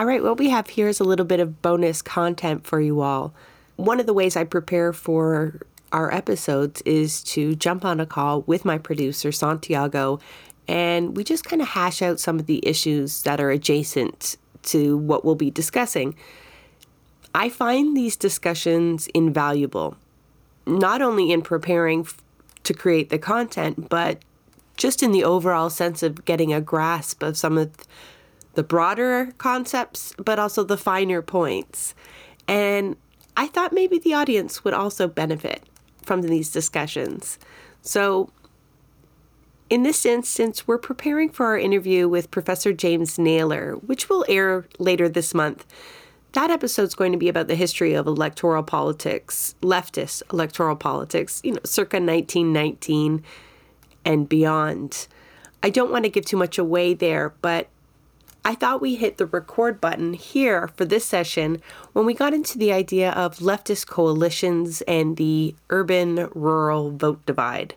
All 0.00 0.06
right, 0.06 0.22
what 0.22 0.38
we 0.38 0.48
have 0.48 0.66
here 0.66 0.88
is 0.88 0.98
a 0.98 1.04
little 1.04 1.26
bit 1.26 1.40
of 1.40 1.60
bonus 1.60 2.00
content 2.00 2.66
for 2.66 2.80
you 2.80 3.02
all. 3.02 3.34
One 3.76 4.00
of 4.00 4.06
the 4.06 4.14
ways 4.14 4.34
I 4.34 4.44
prepare 4.44 4.94
for 4.94 5.60
our 5.92 6.10
episodes 6.10 6.80
is 6.86 7.22
to 7.24 7.54
jump 7.54 7.84
on 7.84 8.00
a 8.00 8.06
call 8.06 8.40
with 8.46 8.64
my 8.64 8.78
producer, 8.78 9.30
Santiago, 9.30 10.18
and 10.66 11.14
we 11.18 11.22
just 11.22 11.44
kind 11.44 11.60
of 11.60 11.68
hash 11.68 12.00
out 12.00 12.18
some 12.18 12.38
of 12.38 12.46
the 12.46 12.66
issues 12.66 13.24
that 13.24 13.42
are 13.42 13.50
adjacent 13.50 14.38
to 14.62 14.96
what 14.96 15.22
we'll 15.22 15.34
be 15.34 15.50
discussing. 15.50 16.14
I 17.34 17.50
find 17.50 17.94
these 17.94 18.16
discussions 18.16 19.06
invaluable, 19.08 19.98
not 20.66 21.02
only 21.02 21.30
in 21.30 21.42
preparing 21.42 22.08
to 22.62 22.72
create 22.72 23.10
the 23.10 23.18
content, 23.18 23.90
but 23.90 24.22
just 24.78 25.02
in 25.02 25.12
the 25.12 25.24
overall 25.24 25.68
sense 25.68 26.02
of 26.02 26.24
getting 26.24 26.54
a 26.54 26.62
grasp 26.62 27.22
of 27.22 27.36
some 27.36 27.58
of 27.58 27.70
the 28.54 28.62
broader 28.62 29.32
concepts, 29.38 30.12
but 30.16 30.38
also 30.38 30.64
the 30.64 30.76
finer 30.76 31.22
points. 31.22 31.94
And 32.48 32.96
I 33.36 33.46
thought 33.46 33.72
maybe 33.72 33.98
the 33.98 34.14
audience 34.14 34.64
would 34.64 34.74
also 34.74 35.08
benefit 35.08 35.62
from 36.04 36.22
these 36.22 36.50
discussions. 36.50 37.38
So, 37.82 38.30
in 39.70 39.84
this 39.84 40.04
instance, 40.04 40.66
we're 40.66 40.78
preparing 40.78 41.30
for 41.30 41.46
our 41.46 41.58
interview 41.58 42.08
with 42.08 42.30
Professor 42.32 42.72
James 42.72 43.18
Naylor, 43.18 43.74
which 43.86 44.08
will 44.08 44.26
air 44.28 44.66
later 44.78 45.08
this 45.08 45.32
month. 45.32 45.64
That 46.32 46.50
episode 46.50 46.82
is 46.82 46.94
going 46.94 47.12
to 47.12 47.18
be 47.18 47.28
about 47.28 47.46
the 47.46 47.54
history 47.54 47.94
of 47.94 48.06
electoral 48.06 48.62
politics, 48.62 49.54
leftist 49.62 50.22
electoral 50.32 50.76
politics, 50.76 51.40
you 51.44 51.52
know, 51.52 51.60
circa 51.64 51.96
1919 51.96 53.22
and 54.04 54.28
beyond. 54.28 55.08
I 55.62 55.70
don't 55.70 55.90
want 55.90 56.04
to 56.04 56.10
give 56.10 56.24
too 56.26 56.36
much 56.36 56.58
away 56.58 56.92
there, 56.92 57.32
but 57.40 57.69
I 58.44 58.54
thought 58.54 58.80
we 58.80 58.96
hit 58.96 59.18
the 59.18 59.26
record 59.26 59.80
button 59.80 60.14
here 60.14 60.68
for 60.68 60.84
this 60.84 61.04
session 61.04 61.60
when 61.92 62.06
we 62.06 62.14
got 62.14 62.32
into 62.32 62.56
the 62.56 62.72
idea 62.72 63.12
of 63.12 63.38
leftist 63.38 63.86
coalitions 63.86 64.80
and 64.82 65.16
the 65.16 65.54
urban 65.68 66.28
rural 66.34 66.90
vote 66.90 67.24
divide. 67.26 67.74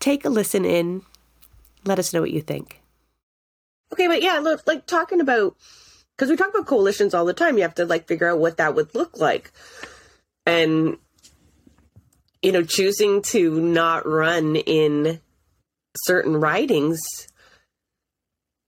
Take 0.00 0.24
a 0.24 0.30
listen 0.30 0.64
in. 0.64 1.02
Let 1.84 1.98
us 1.98 2.12
know 2.12 2.20
what 2.20 2.30
you 2.30 2.40
think. 2.40 2.80
Okay, 3.92 4.08
but 4.08 4.22
yeah, 4.22 4.38
look, 4.38 4.66
like 4.66 4.86
talking 4.86 5.20
about, 5.20 5.56
because 6.16 6.30
we 6.30 6.36
talk 6.36 6.48
about 6.48 6.66
coalitions 6.66 7.12
all 7.12 7.26
the 7.26 7.34
time, 7.34 7.56
you 7.56 7.62
have 7.62 7.74
to 7.74 7.84
like 7.84 8.08
figure 8.08 8.28
out 8.28 8.38
what 8.38 8.56
that 8.56 8.74
would 8.74 8.94
look 8.94 9.18
like. 9.18 9.52
And, 10.46 10.96
you 12.42 12.52
know, 12.52 12.62
choosing 12.62 13.22
to 13.22 13.60
not 13.60 14.06
run 14.06 14.56
in 14.56 15.20
certain 15.96 16.36
ridings 16.36 17.28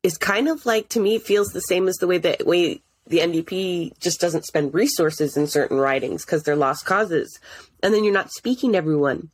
is 0.06 0.16
kind 0.16 0.48
of 0.48 0.64
like 0.64 0.88
to 0.90 1.00
me 1.00 1.18
feels 1.18 1.48
the 1.48 1.60
same 1.60 1.88
as 1.88 1.96
the 1.96 2.06
way 2.06 2.18
that 2.18 2.46
way 2.46 2.80
the 3.08 3.18
NDP 3.18 3.98
just 3.98 4.20
doesn't 4.20 4.44
spend 4.44 4.72
resources 4.72 5.36
in 5.36 5.48
certain 5.48 5.78
ridings 5.78 6.24
because 6.24 6.44
they're 6.44 6.54
lost 6.54 6.86
causes, 6.86 7.40
and 7.82 7.92
then 7.92 8.04
you're 8.04 8.14
not 8.14 8.30
speaking 8.30 8.72
to 8.72 8.78
everyone, 8.78 9.30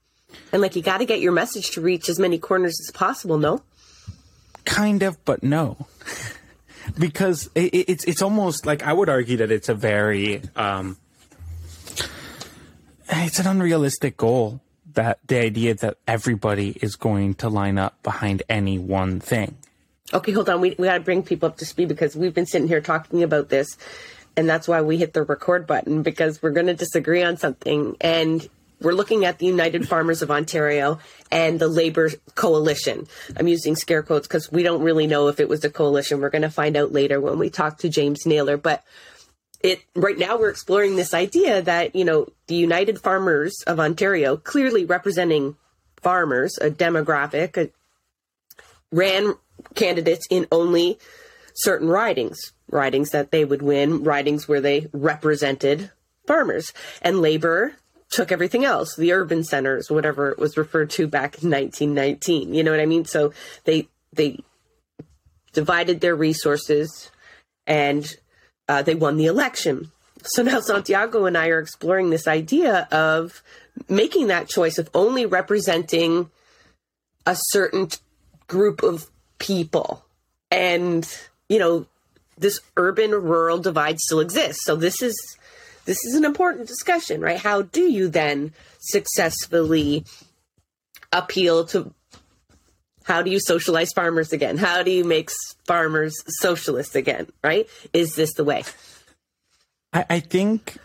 and 0.50 0.62
like 0.62 0.74
you 0.74 0.82
got 0.82 0.98
to 0.98 1.04
get 1.04 1.20
your 1.20 1.32
message 1.32 1.72
to 1.72 1.82
reach 1.82 2.08
as 2.08 2.18
many 2.18 2.38
corners 2.38 2.78
as 2.80 2.90
possible. 2.90 3.36
No, 3.36 3.62
kind 4.64 5.02
of, 5.02 5.22
but 5.26 5.42
no. 5.42 5.86
because 6.98 7.50
it, 7.54 7.74
it's 7.74 8.04
it's 8.04 8.22
almost 8.22 8.64
like 8.64 8.82
I 8.82 8.94
would 8.94 9.10
argue 9.10 9.36
that 9.38 9.50
it's 9.50 9.68
a 9.68 9.74
very 9.74 10.40
um, 10.56 10.96
it's 13.10 13.38
an 13.38 13.46
unrealistic 13.46 14.16
goal 14.16 14.62
that 14.94 15.18
the 15.26 15.38
idea 15.38 15.74
that 15.74 15.98
everybody 16.08 16.78
is 16.80 16.96
going 16.96 17.34
to 17.34 17.50
line 17.50 17.76
up 17.76 18.02
behind 18.02 18.42
any 18.48 18.78
one 18.78 19.20
thing. 19.20 19.56
Okay, 20.14 20.32
hold 20.32 20.48
on. 20.48 20.60
We, 20.60 20.74
we 20.78 20.86
got 20.86 20.98
to 20.98 21.00
bring 21.00 21.22
people 21.22 21.48
up 21.48 21.56
to 21.58 21.64
speed 21.64 21.88
because 21.88 22.14
we've 22.14 22.34
been 22.34 22.46
sitting 22.46 22.68
here 22.68 22.80
talking 22.80 23.22
about 23.22 23.48
this. 23.48 23.76
And 24.36 24.48
that's 24.48 24.68
why 24.68 24.80
we 24.80 24.96
hit 24.98 25.12
the 25.12 25.22
record 25.22 25.66
button 25.66 26.02
because 26.02 26.42
we're 26.42 26.50
going 26.50 26.66
to 26.66 26.74
disagree 26.74 27.22
on 27.22 27.36
something. 27.36 27.96
And 28.00 28.46
we're 28.80 28.92
looking 28.92 29.24
at 29.24 29.38
the 29.38 29.46
United 29.46 29.88
Farmers 29.88 30.22
of 30.22 30.30
Ontario 30.30 30.98
and 31.30 31.58
the 31.58 31.68
Labor 31.68 32.10
Coalition. 32.34 33.06
I'm 33.36 33.48
using 33.48 33.76
scare 33.76 34.02
quotes 34.02 34.26
because 34.26 34.50
we 34.50 34.62
don't 34.62 34.82
really 34.82 35.06
know 35.06 35.28
if 35.28 35.40
it 35.40 35.48
was 35.48 35.64
a 35.64 35.70
coalition. 35.70 36.20
We're 36.20 36.30
going 36.30 36.42
to 36.42 36.50
find 36.50 36.76
out 36.76 36.92
later 36.92 37.20
when 37.20 37.38
we 37.38 37.50
talk 37.50 37.78
to 37.78 37.88
James 37.88 38.26
Naylor. 38.26 38.56
But 38.56 38.82
it 39.62 39.82
right 39.94 40.18
now 40.18 40.36
we're 40.36 40.50
exploring 40.50 40.96
this 40.96 41.14
idea 41.14 41.62
that 41.62 41.94
you 41.94 42.04
know 42.04 42.26
the 42.48 42.56
United 42.56 42.98
Farmers 42.98 43.54
of 43.66 43.78
Ontario, 43.78 44.36
clearly 44.36 44.84
representing 44.84 45.56
farmers, 45.96 46.58
a 46.60 46.68
demographic, 46.68 47.56
a, 47.56 47.70
ran 48.92 49.34
candidates 49.74 50.26
in 50.30 50.46
only 50.52 50.98
certain 51.54 51.88
ridings, 51.88 52.52
ridings 52.70 53.10
that 53.10 53.30
they 53.30 53.44
would 53.44 53.62
win, 53.62 54.04
ridings 54.04 54.46
where 54.46 54.60
they 54.60 54.86
represented 54.92 55.90
farmers. 56.26 56.72
And 57.00 57.20
labor 57.20 57.74
took 58.10 58.30
everything 58.30 58.64
else, 58.64 58.94
the 58.94 59.12
urban 59.12 59.42
centers, 59.42 59.90
whatever 59.90 60.30
it 60.30 60.38
was 60.38 60.56
referred 60.56 60.90
to 60.90 61.06
back 61.06 61.42
in 61.42 61.50
1919. 61.50 62.54
You 62.54 62.62
know 62.62 62.70
what 62.70 62.80
I 62.80 62.86
mean? 62.86 63.06
So 63.06 63.32
they 63.64 63.88
they 64.12 64.38
divided 65.52 66.00
their 66.00 66.14
resources 66.14 67.10
and 67.66 68.16
uh, 68.68 68.82
they 68.82 68.94
won 68.94 69.16
the 69.16 69.26
election. 69.26 69.90
So 70.24 70.42
now 70.42 70.60
Santiago 70.60 71.24
and 71.24 71.36
I 71.36 71.48
are 71.48 71.58
exploring 71.58 72.10
this 72.10 72.28
idea 72.28 72.86
of 72.92 73.42
making 73.88 74.28
that 74.28 74.48
choice 74.48 74.78
of 74.78 74.88
only 74.94 75.26
representing 75.26 76.30
a 77.26 77.36
certain 77.36 77.88
group 78.52 78.82
of 78.82 79.10
people. 79.38 80.04
And, 80.50 81.08
you 81.48 81.58
know, 81.58 81.86
this 82.36 82.60
urban 82.76 83.12
rural 83.12 83.58
divide 83.58 83.98
still 83.98 84.20
exists. 84.20 84.64
So 84.64 84.76
this 84.76 85.00
is 85.00 85.16
this 85.86 86.04
is 86.04 86.14
an 86.14 86.24
important 86.24 86.68
discussion, 86.68 87.22
right? 87.22 87.38
How 87.38 87.62
do 87.62 87.90
you 87.90 88.08
then 88.08 88.52
successfully 88.78 90.04
appeal 91.12 91.64
to 91.66 91.92
how 93.04 93.22
do 93.22 93.30
you 93.30 93.40
socialize 93.40 93.90
farmers 93.92 94.32
again? 94.32 94.58
How 94.58 94.82
do 94.82 94.90
you 94.90 95.02
make 95.02 95.30
farmers 95.66 96.14
socialists 96.26 96.94
again, 96.94 97.26
right? 97.42 97.66
Is 97.92 98.14
this 98.14 98.34
the 98.34 98.44
way? 98.44 98.62
I, 99.92 100.04
I 100.08 100.20
think 100.20 100.76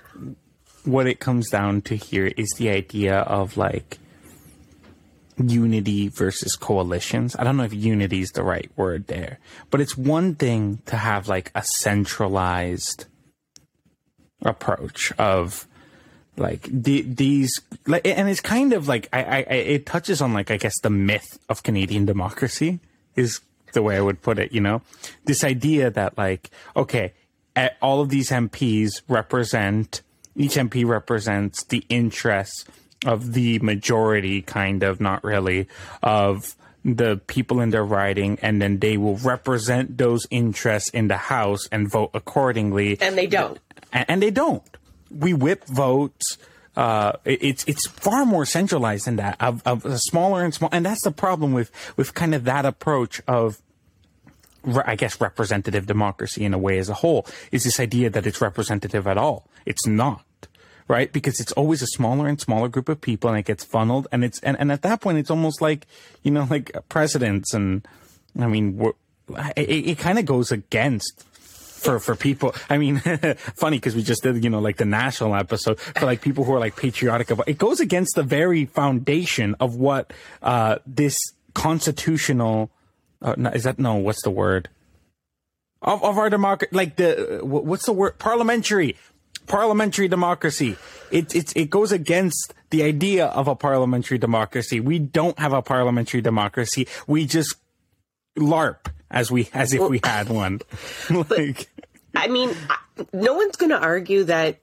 what 0.83 1.05
it 1.05 1.19
comes 1.19 1.49
down 1.49 1.81
to 1.81 1.95
here 1.95 2.31
is 2.37 2.47
the 2.57 2.69
idea 2.69 3.17
of 3.19 3.57
like 3.57 3.99
unity 5.37 6.07
versus 6.07 6.55
coalitions. 6.55 7.35
I 7.37 7.43
don't 7.43 7.57
know 7.57 7.63
if 7.63 7.73
unity 7.73 8.21
is 8.21 8.31
the 8.31 8.43
right 8.43 8.69
word 8.75 9.07
there, 9.07 9.39
but 9.69 9.81
it's 9.81 9.97
one 9.97 10.35
thing 10.35 10.81
to 10.87 10.97
have 10.97 11.27
like 11.27 11.51
a 11.53 11.63
centralized 11.63 13.05
approach 14.43 15.11
of 15.13 15.67
like 16.37 16.67
the, 16.71 17.01
these 17.01 17.51
like, 17.85 18.05
and 18.05 18.29
it's 18.29 18.41
kind 18.41 18.73
of 18.73 18.87
like 18.87 19.09
I, 19.11 19.23
I 19.23 19.53
it 19.53 19.85
touches 19.85 20.21
on 20.21 20.33
like 20.33 20.51
I 20.51 20.57
guess 20.57 20.79
the 20.81 20.89
myth 20.89 21.39
of 21.49 21.63
Canadian 21.63 22.05
democracy 22.05 22.79
is 23.15 23.41
the 23.73 23.81
way 23.81 23.97
I 23.97 24.01
would 24.01 24.21
put 24.21 24.39
it, 24.39 24.51
you 24.51 24.61
know? 24.61 24.81
This 25.25 25.43
idea 25.43 25.89
that 25.91 26.17
like 26.17 26.49
okay, 26.75 27.13
all 27.81 28.01
of 28.01 28.09
these 28.09 28.29
MPs 28.29 29.01
represent 29.07 30.01
each 30.35 30.55
MP 30.55 30.85
represents 30.85 31.63
the 31.63 31.83
interests 31.89 32.65
of 33.05 33.33
the 33.33 33.59
majority, 33.59 34.41
kind 34.41 34.83
of, 34.83 34.99
not 34.99 35.23
really, 35.23 35.67
of 36.01 36.55
the 36.83 37.19
people 37.27 37.59
in 37.59 37.69
their 37.69 37.83
riding, 37.83 38.39
and 38.41 38.61
then 38.61 38.79
they 38.79 38.97
will 38.97 39.17
represent 39.17 39.97
those 39.97 40.25
interests 40.31 40.89
in 40.91 41.07
the 41.07 41.17
House 41.17 41.67
and 41.71 41.91
vote 41.91 42.11
accordingly. 42.13 42.97
And 43.01 43.17
they 43.17 43.27
don't. 43.27 43.59
And, 43.91 44.05
and 44.07 44.21
they 44.21 44.31
don't. 44.31 44.63
We 45.11 45.33
whip 45.33 45.65
votes. 45.65 46.37
Uh, 46.75 47.13
it's 47.25 47.63
it's 47.65 47.87
far 47.87 48.25
more 48.25 48.45
centralized 48.45 49.05
than 49.05 49.15
that. 49.17 49.35
Of, 49.39 49.61
of 49.65 49.83
smaller 49.99 50.43
and 50.43 50.53
small, 50.53 50.69
and 50.71 50.85
that's 50.85 51.03
the 51.03 51.11
problem 51.11 51.53
with 51.53 51.71
with 51.97 52.13
kind 52.13 52.35
of 52.35 52.43
that 52.45 52.65
approach 52.65 53.21
of 53.27 53.61
I 54.85 54.95
guess 54.95 55.19
representative 55.19 55.85
democracy 55.85 56.43
in 56.43 56.53
a 56.53 56.57
way 56.57 56.77
as 56.77 56.89
a 56.89 56.93
whole 56.93 57.25
is 57.51 57.63
this 57.63 57.79
idea 57.79 58.09
that 58.09 58.27
it's 58.27 58.41
representative 58.41 59.07
at 59.07 59.17
all. 59.17 59.47
It's 59.65 59.87
not 59.87 60.23
right? 60.87 61.11
Because 61.11 61.39
it's 61.39 61.51
always 61.53 61.81
a 61.81 61.87
smaller 61.87 62.27
and 62.27 62.39
smaller 62.39 62.69
group 62.69 62.89
of 62.89 63.01
people 63.01 63.29
and 63.29 63.39
it 63.39 63.45
gets 63.45 63.63
funneled. 63.63 64.07
And 64.11 64.23
it's, 64.23 64.39
and, 64.39 64.57
and 64.59 64.71
at 64.71 64.81
that 64.83 65.01
point, 65.01 65.17
it's 65.17 65.31
almost 65.31 65.61
like, 65.61 65.85
you 66.23 66.31
know, 66.31 66.47
like 66.49 66.71
presidents. 66.89 67.53
And 67.53 67.85
I 68.39 68.47
mean, 68.47 68.79
it, 69.55 69.69
it 69.69 69.99
kind 69.99 70.19
of 70.19 70.25
goes 70.25 70.51
against 70.51 71.25
for 71.77 71.99
for 71.99 72.15
people. 72.15 72.53
I 72.69 72.77
mean, 72.77 72.99
funny 73.55 73.77
because 73.77 73.95
we 73.95 74.03
just 74.03 74.23
did 74.23 74.43
you 74.43 74.49
know 74.49 74.59
like 74.59 74.77
the 74.77 74.85
national 74.85 75.35
episode 75.35 75.79
for 75.79 76.05
like 76.05 76.21
people 76.21 76.43
who 76.43 76.53
are 76.53 76.59
like 76.59 76.75
patriotic 76.75 77.29
about. 77.31 77.47
It 77.47 77.57
goes 77.57 77.79
against 77.79 78.15
the 78.15 78.23
very 78.23 78.65
foundation 78.65 79.55
of 79.59 79.75
what 79.75 80.11
uh, 80.41 80.79
this 80.85 81.17
constitutional. 81.53 82.71
Uh, 83.21 83.35
is 83.53 83.63
that 83.63 83.79
no? 83.79 83.95
What's 83.95 84.23
the 84.23 84.31
word? 84.31 84.69
Of, 85.81 86.03
of 86.03 86.17
our 86.17 86.29
democracy, 86.29 86.75
like 86.75 86.95
the 86.95 87.39
what's 87.43 87.85
the 87.85 87.93
word? 87.93 88.17
Parliamentary 88.19 88.95
parliamentary 89.47 90.07
democracy. 90.07 90.75
It, 91.11 91.33
it, 91.33 91.55
it 91.55 91.69
goes 91.69 91.91
against 91.91 92.53
the 92.69 92.83
idea 92.83 93.27
of 93.27 93.47
a 93.47 93.55
parliamentary 93.55 94.17
democracy. 94.17 94.79
We 94.79 94.99
don't 94.99 95.37
have 95.39 95.53
a 95.53 95.61
parliamentary 95.61 96.21
democracy. 96.21 96.87
We 97.07 97.25
just 97.25 97.55
LARP 98.37 98.91
as 99.09 99.31
we, 99.31 99.49
as 99.53 99.73
if 99.73 99.81
we 99.89 100.01
had 100.03 100.29
one. 100.29 100.59
like, 101.09 101.69
I 102.15 102.27
mean, 102.27 102.55
no 103.13 103.33
one's 103.33 103.55
going 103.55 103.71
to 103.71 103.79
argue 103.79 104.25
that 104.25 104.59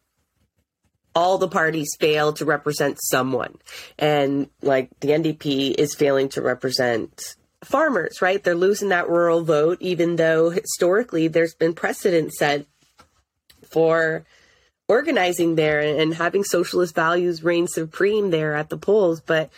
all 1.15 1.39
the 1.39 1.49
parties 1.49 1.89
fail 1.99 2.33
to 2.35 2.45
represent 2.45 2.99
someone. 3.01 3.57
And 3.99 4.49
like 4.63 4.91
the 5.01 5.09
NDP 5.09 5.75
is 5.79 5.95
failing 5.95 6.29
to 6.31 6.43
represent 6.43 7.37
farmers, 7.63 8.21
right? 8.21 8.43
They're 8.43 8.55
losing 8.55 8.89
that 8.89 9.09
rural 9.09 9.43
vote, 9.43 9.79
even 9.81 10.17
though 10.17 10.51
historically 10.51 11.29
there's 11.29 11.55
been 11.55 11.75
precedent 11.75 12.33
set 12.33 12.67
for 13.71 14.25
organizing 14.89 15.55
there 15.55 15.81
and 15.81 16.15
having 16.15 16.45
socialist 16.45 16.95
values 16.95 17.43
reign 17.43 17.67
supreme 17.67 18.31
there 18.31 18.55
at 18.55 18.69
the 18.69 18.77
polls. 18.77 19.21
But 19.21 19.51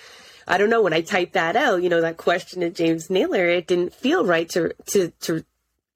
I 0.46 0.58
don't 0.58 0.70
know, 0.70 0.82
when 0.82 0.92
I 0.92 1.00
typed 1.00 1.32
that 1.32 1.56
out, 1.56 1.82
you 1.82 1.88
know, 1.88 2.00
that 2.00 2.16
question 2.16 2.60
to 2.60 2.70
James 2.70 3.10
Naylor, 3.10 3.46
it 3.46 3.66
didn't 3.66 3.94
feel 3.94 4.24
right 4.24 4.48
to, 4.50 4.72
to, 4.90 5.12
to 5.22 5.44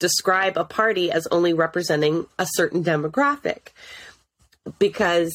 describe 0.00 0.56
a 0.56 0.64
party 0.64 1.12
as 1.12 1.28
only 1.30 1.52
representing 1.52 2.26
a 2.38 2.46
certain 2.54 2.82
demographic 2.82 3.68
because 4.78 5.32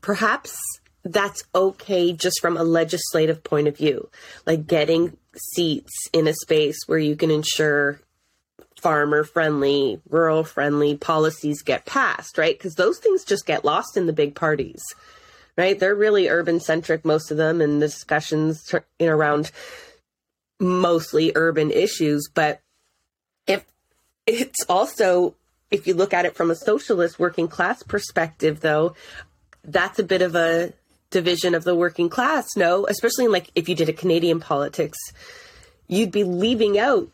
perhaps 0.00 0.56
that's 1.04 1.42
okay 1.54 2.12
just 2.12 2.40
from 2.40 2.56
a 2.56 2.62
legislative 2.62 3.42
point 3.42 3.66
of 3.66 3.76
view, 3.76 4.08
like 4.46 4.66
getting 4.66 5.16
seats 5.54 5.92
in 6.12 6.28
a 6.28 6.34
space 6.34 6.78
where 6.86 6.98
you 6.98 7.16
can 7.16 7.30
ensure 7.30 8.00
farmer 8.82 9.22
friendly, 9.22 10.00
rural 10.10 10.42
friendly 10.42 10.96
policies 10.96 11.62
get 11.62 11.86
passed, 11.86 12.36
right? 12.36 12.58
Because 12.58 12.74
those 12.74 12.98
things 12.98 13.24
just 13.24 13.46
get 13.46 13.64
lost 13.64 13.96
in 13.96 14.06
the 14.06 14.12
big 14.12 14.34
parties, 14.34 14.82
right? 15.56 15.78
They're 15.78 15.94
really 15.94 16.28
urban 16.28 16.58
centric, 16.58 17.04
most 17.04 17.30
of 17.30 17.36
them, 17.36 17.60
and 17.60 17.80
the 17.80 17.86
discussions 17.86 18.74
in 18.98 19.08
around 19.08 19.52
mostly 20.58 21.32
urban 21.36 21.70
issues. 21.70 22.28
But 22.34 22.60
if 23.46 23.64
it's 24.26 24.64
also, 24.68 25.36
if 25.70 25.86
you 25.86 25.94
look 25.94 26.12
at 26.12 26.26
it 26.26 26.34
from 26.34 26.50
a 26.50 26.56
socialist 26.56 27.20
working 27.20 27.46
class 27.46 27.84
perspective, 27.84 28.60
though, 28.60 28.96
that's 29.64 30.00
a 30.00 30.04
bit 30.04 30.22
of 30.22 30.34
a 30.34 30.72
division 31.10 31.54
of 31.54 31.62
the 31.62 31.76
working 31.76 32.08
class, 32.08 32.56
no? 32.56 32.84
Especially 32.86 33.28
like 33.28 33.50
if 33.54 33.68
you 33.68 33.76
did 33.76 33.88
a 33.88 33.92
Canadian 33.92 34.40
politics, 34.40 34.98
you'd 35.86 36.10
be 36.10 36.24
leaving 36.24 36.78
out 36.78 37.12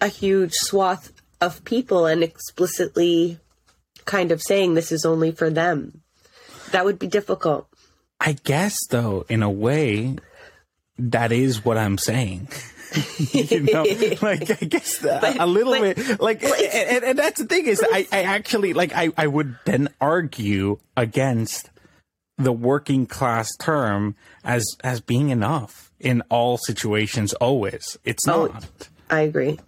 a 0.00 0.08
huge 0.08 0.54
swath 0.54 1.12
of 1.40 1.64
people 1.64 2.06
and 2.06 2.22
explicitly 2.22 3.38
kind 4.04 4.32
of 4.32 4.42
saying 4.42 4.74
this 4.74 4.92
is 4.92 5.04
only 5.04 5.30
for 5.30 5.50
them. 5.50 6.02
That 6.72 6.84
would 6.84 6.98
be 6.98 7.06
difficult. 7.06 7.68
I 8.20 8.32
guess, 8.32 8.86
though, 8.88 9.24
in 9.28 9.42
a 9.42 9.50
way, 9.50 10.16
that 10.98 11.32
is 11.32 11.64
what 11.64 11.78
I'm 11.78 11.98
saying. 11.98 12.48
you 13.32 13.60
know, 13.60 13.82
like 14.22 14.50
I 14.62 14.66
guess 14.66 15.00
but, 15.00 15.38
a 15.38 15.46
little 15.46 15.74
but, 15.74 15.96
bit, 15.96 16.20
like, 16.20 16.42
and, 16.42 17.04
and, 17.04 17.18
that's 17.18 17.40
the 17.40 17.46
thing 17.46 17.66
is, 17.66 17.82
I, 17.82 18.06
I 18.10 18.22
actually 18.22 18.72
like 18.72 18.92
I, 18.94 19.10
I 19.16 19.26
would 19.26 19.56
then 19.66 19.88
argue 20.00 20.78
against 20.96 21.70
the 22.38 22.52
working 22.52 23.06
class 23.06 23.54
term 23.56 24.16
as 24.42 24.64
as 24.82 25.00
being 25.00 25.28
enough 25.28 25.92
in 26.00 26.22
all 26.30 26.56
situations. 26.56 27.34
Always, 27.34 27.98
it's 28.04 28.26
oh, 28.26 28.46
not. 28.46 28.88
I 29.10 29.20
agree. 29.20 29.58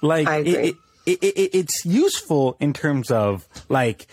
Like. 0.00 0.28
It, 0.46 0.76
it, 1.06 1.22
it, 1.22 1.54
it's 1.54 1.84
useful 1.86 2.58
in 2.60 2.74
terms 2.74 3.10
of 3.10 3.48
like 3.70 4.06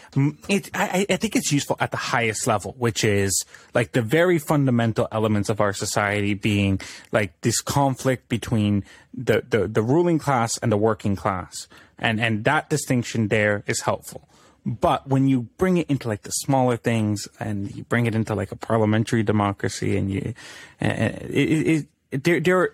it, 0.48 0.72
I, 0.74 1.06
I 1.10 1.18
think 1.18 1.36
it's 1.36 1.52
useful 1.52 1.76
at 1.82 1.92
the 1.92 1.98
highest 1.98 2.48
level, 2.48 2.76
which 2.78 3.04
is 3.04 3.46
like 3.74 3.92
the 3.92 4.02
very 4.02 4.40
fundamental 4.40 5.08
elements 5.12 5.50
of 5.50 5.60
our 5.60 5.74
society 5.74 6.34
being 6.34 6.80
like 7.12 7.40
this 7.42 7.60
conflict 7.60 8.30
between 8.30 8.86
the, 9.14 9.44
the, 9.48 9.68
the 9.68 9.82
ruling 9.82 10.18
class 10.18 10.58
and 10.60 10.72
the 10.72 10.78
working 10.78 11.18
class. 11.18 11.68
And, 12.00 12.22
and 12.22 12.46
that 12.46 12.70
distinction 12.70 13.28
there 13.28 13.64
is 13.68 13.82
helpful. 13.82 14.28
But 14.66 15.08
when 15.08 15.28
you 15.28 15.50
bring 15.58 15.78
it 15.78 15.90
into 15.90 16.08
like 16.08 16.24
the 16.24 16.32
smaller 16.32 16.78
things 16.78 17.28
and 17.40 17.74
you 17.76 17.84
bring 17.84 18.06
it 18.06 18.16
into 18.16 18.34
like 18.34 18.52
a 18.52 18.56
parliamentary 18.56 19.24
democracy 19.24 19.98
and 19.98 20.10
you, 20.10 20.34
and 20.80 21.16
it, 21.24 21.34
it, 21.34 21.88
it, 22.12 22.24
there, 22.24 22.40
there, 22.40 22.70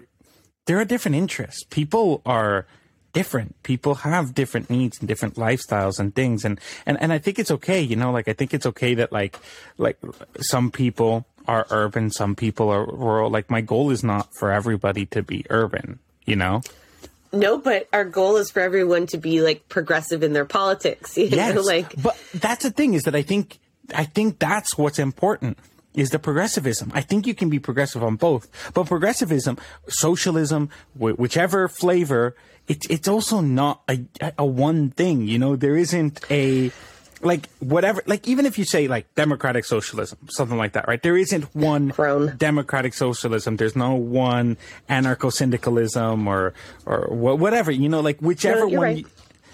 there 0.66 0.80
are 0.80 0.86
different 0.86 1.16
interests. 1.16 1.64
People 1.70 2.22
are, 2.26 2.68
different. 3.14 3.62
People 3.64 3.96
have 3.96 4.34
different 4.34 4.70
needs 4.70 5.00
and 5.00 5.08
different 5.08 5.36
lifestyles 5.36 6.00
and 6.00 6.14
things. 6.14 6.44
And, 6.44 6.60
and, 6.86 7.02
and 7.02 7.14
I 7.14 7.20
think 7.20 7.40
it's 7.40 7.52
okay, 7.52 7.82
you 7.82 7.96
know, 7.96 8.12
like 8.12 8.28
I 8.28 8.34
think 8.34 8.54
it's 8.54 8.66
okay 8.66 8.96
that 8.96 9.12
like, 9.12 9.38
like 9.78 9.98
some 10.40 10.72
people 10.72 11.26
are 11.48 11.66
urban, 11.70 12.10
some 12.10 12.36
people 12.36 12.70
are 12.70 12.86
rural. 12.86 13.30
Like 13.30 13.50
my 13.50 13.62
goal 13.62 13.92
is 13.92 14.04
not 14.04 14.30
for 14.38 14.52
everybody 14.52 15.06
to 15.08 15.24
be 15.24 15.46
urban, 15.50 16.00
you 16.26 16.36
know? 16.36 16.62
No, 17.32 17.58
but 17.58 17.88
our 17.92 18.06
goal 18.06 18.38
is 18.38 18.52
for 18.52 18.60
everyone 18.60 19.08
to 19.08 19.18
be 19.18 19.42
like 19.42 19.68
progressive 19.70 20.22
in 20.22 20.34
their 20.34 20.46
politics. 20.46 21.18
You 21.24 21.28
yes, 21.28 21.56
know? 21.56 21.62
like, 21.62 22.02
but 22.02 22.18
that's 22.34 22.64
the 22.64 22.72
thing 22.72 22.94
is 22.94 23.04
that 23.04 23.16
I 23.16 23.22
think 23.22 23.60
I 23.94 24.04
think 24.04 24.40
that's 24.40 24.78
what's 24.78 25.00
important 25.00 25.58
is 25.94 26.10
the 26.10 26.20
progressivism. 26.20 26.92
I 26.94 27.02
think 27.02 27.28
you 27.28 27.34
can 27.34 27.50
be 27.50 27.60
progressive 27.60 28.04
on 28.04 28.16
both, 28.16 28.48
but 28.74 28.88
progressivism, 28.88 29.58
socialism, 29.88 30.70
wh- 30.94 31.18
whichever 31.18 31.68
flavor, 31.68 32.36
it's 32.68 32.88
it's 32.90 33.08
also 33.08 33.42
not 33.42 33.82
a 33.90 34.06
a 34.38 34.46
one 34.46 34.90
thing. 34.92 35.28
You 35.28 35.40
know, 35.40 35.56
there 35.56 35.76
isn't 35.78 36.20
a 36.32 36.72
like 37.22 37.50
whatever 37.60 38.04
like 38.06 38.28
even 38.28 38.46
if 38.46 38.58
you 38.58 38.66
say 38.66 38.88
like 38.88 39.14
democratic 39.16 39.64
socialism 39.64 40.18
something 40.30 40.58
like 40.58 40.74
that 40.74 40.88
right 40.90 41.02
there 41.04 41.16
isn't 41.16 41.44
one 41.56 41.90
Crone. 41.92 42.36
democratic 42.38 42.94
socialism 42.94 43.56
there's 43.56 43.78
no 43.78 43.96
one 43.96 44.58
anarcho-syndicalism 44.90 46.28
or 46.28 46.54
or 46.86 47.08
whatever 47.16 47.72
you 47.72 47.88
know 47.88 48.02
like 48.02 48.20
whichever 48.20 48.62
no, 48.62 48.78
one 48.78 48.82
right. 48.82 48.98
you, 48.98 49.06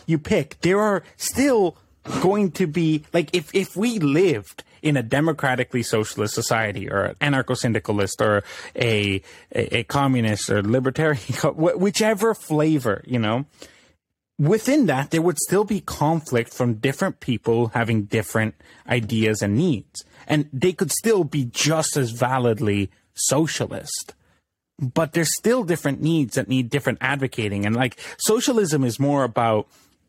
you 0.08 0.18
pick 0.18 0.60
there 0.62 0.80
are 0.80 1.04
still 1.18 1.78
going 2.22 2.52
to 2.52 2.66
be 2.66 3.04
like 3.14 3.30
if 3.34 3.54
if 3.54 3.76
we 3.78 4.00
lived 4.00 4.64
in 4.82 4.98
a 4.98 5.04
democratically 5.04 5.84
socialist 5.84 6.34
society 6.34 6.90
or 6.90 7.16
an 7.20 7.34
anarcho-syndicalist 7.34 8.22
or 8.22 8.44
a, 8.76 9.22
a, 9.54 9.80
a 9.80 9.84
communist 9.84 10.50
or 10.50 10.62
libertarian, 10.62 11.22
whichever 11.56 12.34
flavor, 12.34 13.04
you 13.06 13.20
know, 13.20 13.46
within 14.40 14.86
that, 14.88 15.12
there 15.12 15.22
would 15.22 15.38
still 15.38 15.66
be 15.66 15.82
conflict 15.82 16.54
from 16.54 16.76
different 16.76 17.20
people 17.20 17.68
having 17.70 18.06
different 18.06 18.56
ideas 18.88 19.42
and 19.42 19.56
needs. 19.56 20.04
And 20.26 20.50
they 20.54 20.72
could 20.72 20.92
still 20.92 21.24
be 21.24 21.46
just 21.46 21.98
as 21.98 22.12
validly 22.12 22.90
socialist. 23.14 24.16
But 24.80 25.12
there's 25.12 25.36
still 25.36 25.66
different 25.66 26.02
needs 26.02 26.36
that 26.36 26.48
need 26.48 26.70
different 26.70 27.00
advocating. 27.02 27.66
And 27.66 27.76
like 27.76 28.00
socialism 28.18 28.86
is 28.86 28.98
more 28.98 29.26
about 29.26 29.68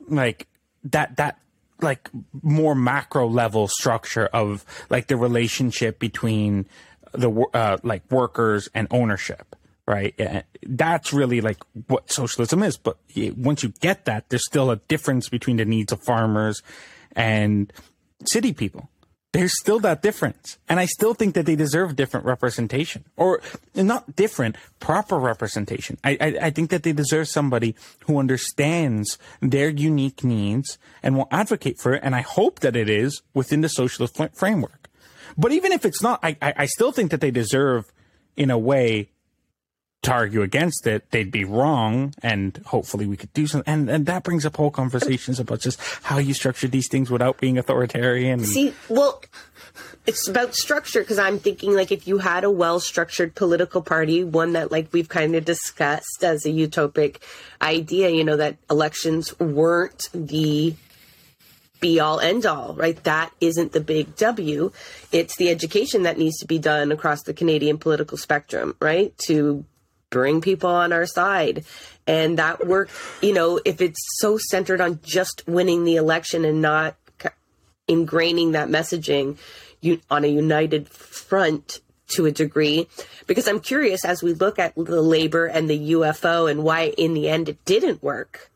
like 0.09 0.47
that, 0.85 1.17
that 1.17 1.41
like 1.83 2.11
more 2.43 2.75
macro 2.75 3.27
level 3.27 3.69
structure 3.69 4.27
of 4.27 4.65
like 4.89 5.07
the 5.07 5.17
relationship 5.17 5.99
between 5.99 6.67
the 7.13 7.31
uh, 7.55 7.79
like 7.83 8.03
workers 8.11 8.69
and 8.75 8.89
ownership 8.91 9.57
right? 9.87 10.15
That's 10.63 11.13
really 11.13 11.41
like 11.41 11.59
what 11.89 12.13
socialism 12.13 12.63
is. 12.63 12.77
But 12.77 12.97
once 13.37 13.65
you 13.65 13.71
get 13.81 14.05
that 14.05 14.29
there's 14.29 14.47
still 14.47 14.71
a 14.71 14.77
difference 14.77 15.29
between 15.29 15.57
the 15.57 15.65
needs 15.65 15.91
of 15.91 16.01
farmers 16.05 16.63
and 17.17 17.73
city 18.25 18.53
people 18.53 18.89
there's 19.33 19.59
still 19.59 19.79
that 19.81 20.03
difference. 20.03 20.59
And 20.69 20.81
I 20.81 20.87
still 20.87 21.15
think 21.15 21.35
that 21.35 21.47
they 21.47 21.55
deserve 21.55 21.95
different 21.95 22.27
representation 22.27 23.05
or 23.17 23.41
not 23.75 24.17
different, 24.17 24.57
proper 24.81 25.19
representation. 25.19 25.99
I, 26.03 26.19
I, 26.21 26.39
I, 26.47 26.51
think 26.51 26.71
that 26.71 26.83
they 26.83 26.93
deserve 26.93 27.29
somebody 27.29 27.77
who 28.07 28.19
understands 28.19 29.19
their 29.41 29.69
unique 29.69 30.25
needs 30.25 30.79
and 31.03 31.17
will 31.17 31.29
advocate 31.31 31.79
for 31.79 31.95
it. 31.95 32.03
And 32.03 32.15
I 32.17 32.23
hope 32.23 32.61
that 32.61 32.75
it 32.75 32.91
is 32.91 33.23
within 33.33 33.61
the 33.61 33.69
socialist 33.69 34.19
framework. 34.35 34.89
But 35.39 35.53
even 35.53 35.71
if 35.73 35.85
it's 35.85 36.03
not, 36.03 36.19
I, 36.23 36.37
I, 36.43 36.55
I 36.57 36.67
still 36.67 36.91
think 36.91 37.13
that 37.13 37.21
they 37.21 37.31
deserve 37.31 37.93
in 38.37 38.51
a 38.51 38.59
way 38.59 39.11
to 40.03 40.13
argue 40.13 40.43
against 40.43 40.87
it, 40.87 41.11
they'd 41.11 41.31
be 41.31 41.45
wrong, 41.45 42.15
and 42.23 42.57
hopefully 42.67 43.07
we 43.07 43.17
could 43.17 43.33
do 43.35 43.47
something. 43.47 43.71
And, 43.73 43.91
and 43.91 44.07
that 44.07 44.23
brings 44.23 44.47
up 44.47 44.57
whole 44.57 44.71
conversations 44.71 45.39
about 45.39 45.61
just 45.61 45.79
how 46.03 46.19
you 46.19 46.33
structure 46.33 46.69
these 46.69 46.89
things 46.89 47.11
without 47.11 47.39
being 47.39 47.59
authoritarian. 47.59 48.45
See, 48.45 48.73
well, 48.89 49.23
it's 50.07 50.27
about 50.27 50.55
structure 50.55 51.01
because 51.01 51.19
I'm 51.19 51.39
thinking 51.39 51.75
like 51.75 51.93
if 51.93 52.09
you 52.09 52.19
had 52.19 52.45
a 52.45 52.51
well 52.51 52.81
structured 52.81 53.35
political 53.35 53.83
party, 53.83 54.25
one 54.25 54.55
that 54.55 54.73
like 54.73 54.89
we've 54.93 55.09
kind 55.09 55.35
of 55.35 55.45
discussed 55.45 56.23
as 56.23 56.47
a 56.47 56.51
utopic 56.51 57.19
idea, 57.61 58.09
you 58.09 58.25
know, 58.25 58.37
that 58.37 58.57
elections 58.71 59.39
weren't 59.39 60.09
the 60.15 60.75
be 61.81 61.99
all 61.99 62.21
end 62.21 62.47
all, 62.47 62.75
right? 62.75 63.03
That 63.05 63.33
isn't 63.41 63.73
the 63.73 63.81
big 63.81 64.15
W. 64.17 64.71
It's 65.13 65.37
the 65.37 65.49
education 65.49 66.03
that 66.05 66.19
needs 66.19 66.39
to 66.39 66.47
be 66.47 66.59
done 66.59 66.93
across 66.93 67.23
the 67.23 67.35
Canadian 67.35 67.79
political 67.79 68.19
spectrum, 68.19 68.77
right? 68.81 69.17
To 69.27 69.65
bring 70.11 70.41
people 70.41 70.71
on 70.71 70.93
our 70.93 71.07
side. 71.07 71.65
And 72.07 72.39
that 72.39 72.67
work, 72.67 72.91
you 73.23 73.33
know, 73.33 73.61
if 73.65 73.81
it's 73.81 74.01
so 74.19 74.39
centered 74.39 74.81
on 74.81 75.01
just 75.03 75.45
winning 75.47 75.85
the 75.85 75.97
election 75.97 76.45
and 76.45 76.61
not 76.61 76.97
ingraining 77.89 78.53
that 78.53 78.69
messaging 78.69 79.39
on 80.11 80.25
a 80.25 80.29
united 80.29 80.89
front 80.89 81.81
to 82.09 82.27
a 82.27 82.33
degree, 82.33 82.89
because 83.27 83.47
I'm 83.49 83.61
curious 83.61 84.05
as 84.05 84.23
we 84.23 84.33
look 84.35 84.59
at 84.59 84.75
the 84.75 85.01
labor 85.03 85.47
and 85.47 85.71
the 85.71 85.93
UFO 85.93 86.51
and 86.51 86.65
why 86.65 86.89
in 86.99 87.15
the 87.15 87.29
end 87.29 87.49
it 87.49 87.65
didn't 87.65 88.03
work. 88.03 88.51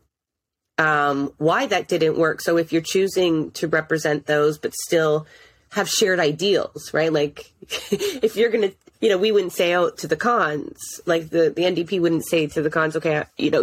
um, 0.79 1.33
why 1.39 1.67
that 1.67 1.89
didn't 1.89 2.19
work. 2.19 2.41
So 2.41 2.57
if 2.57 2.73
you're 2.73 2.83
choosing 2.83 3.53
to 3.53 3.69
represent 3.69 4.27
those, 4.27 4.59
but 4.59 4.75
still 4.75 5.27
have 5.71 5.89
shared 5.89 6.19
ideals, 6.21 6.93
right? 6.93 7.13
Like 7.13 7.53
if 7.91 8.37
you're 8.37 8.51
going 8.51 8.71
to, 8.71 8.77
you 9.05 9.11
know, 9.11 9.19
we 9.19 9.33
wouldn't 9.33 9.53
say 9.53 9.75
out 9.75 9.99
to 9.99 10.09
the 10.09 10.17
cons, 10.17 11.03
like 11.05 11.29
the, 11.29 11.53
the 11.55 11.65
NDP 11.65 12.01
wouldn't 12.01 12.25
say 12.27 12.47
to 12.47 12.63
the 12.63 12.71
cons, 12.71 12.97
okay, 12.97 13.25
you 13.37 13.51
know, 13.51 13.63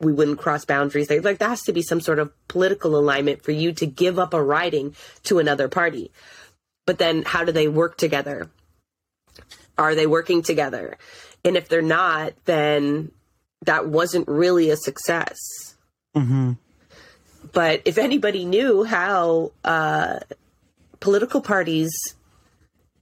we 0.00 0.12
wouldn't 0.12 0.38
cross 0.38 0.66
boundaries. 0.66 1.08
Like 1.08 1.38
there 1.38 1.48
has 1.48 1.62
to 1.62 1.72
be 1.72 1.80
some 1.80 2.02
sort 2.02 2.18
of 2.18 2.30
political 2.46 2.94
alignment 2.94 3.42
for 3.42 3.52
you 3.52 3.72
to 3.72 3.86
give 3.86 4.18
up 4.18 4.34
a 4.34 4.42
riding 4.42 4.94
to 5.22 5.38
another 5.38 5.66
party. 5.66 6.12
But 6.84 6.98
then 6.98 7.22
how 7.22 7.46
do 7.46 7.52
they 7.52 7.68
work 7.68 7.96
together? 7.96 8.50
Are 9.78 9.94
they 9.94 10.06
working 10.06 10.42
together? 10.42 10.98
And 11.42 11.56
if 11.56 11.70
they're 11.70 11.80
not, 11.80 12.34
then 12.44 13.12
that 13.64 13.88
wasn't 13.88 14.28
really 14.28 14.68
a 14.68 14.76
success. 14.76 15.38
Mm-hmm. 16.14 16.52
But 17.54 17.80
if 17.86 17.96
anybody 17.96 18.44
knew 18.44 18.84
how 18.84 19.52
uh, 19.64 20.18
political 21.00 21.40
parties 21.40 21.90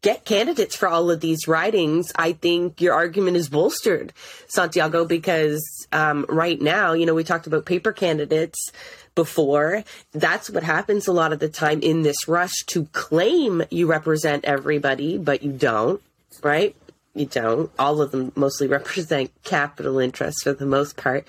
get 0.07 0.25
candidates 0.25 0.77
for 0.77 0.87
all 0.87 1.11
of 1.11 1.19
these 1.19 1.49
ridings, 1.49 2.13
I 2.15 2.35
think 2.35 2.81
your 2.81 2.95
argument 2.95 3.37
is 3.37 3.49
bolstered, 3.49 4.13
Santiago, 4.47 5.05
because 5.05 5.61
um, 5.91 6.25
right 6.29 6.63
now, 6.63 6.93
you 6.93 7.07
know, 7.07 7.15
we 7.15 7.25
talked 7.25 7.49
about 7.49 7.67
paper 7.67 7.91
candidates 7.91 8.71
before. 9.17 9.83
That's 10.13 10.49
what 10.49 10.63
happens 10.63 11.09
a 11.09 11.13
lot 11.13 11.33
of 11.33 11.41
the 11.41 11.49
time 11.49 11.81
in 11.81 12.03
this 12.03 12.29
rush 12.29 12.55
to 12.67 12.85
claim 12.93 13.65
you 13.69 13.89
represent 13.89 14.45
everybody, 14.45 15.19
but 15.19 15.43
you 15.43 15.51
don't, 15.51 16.01
right? 16.41 16.77
You 17.17 17.27
don't. 17.27 17.69
All 17.77 18.01
of 18.01 18.13
them 18.13 18.31
mostly 18.37 18.69
represent 18.79 19.33
capital 19.43 19.99
interests 19.99 20.45
for 20.45 20.53
the 20.53 20.67
most 20.67 20.97
part. 20.97 21.27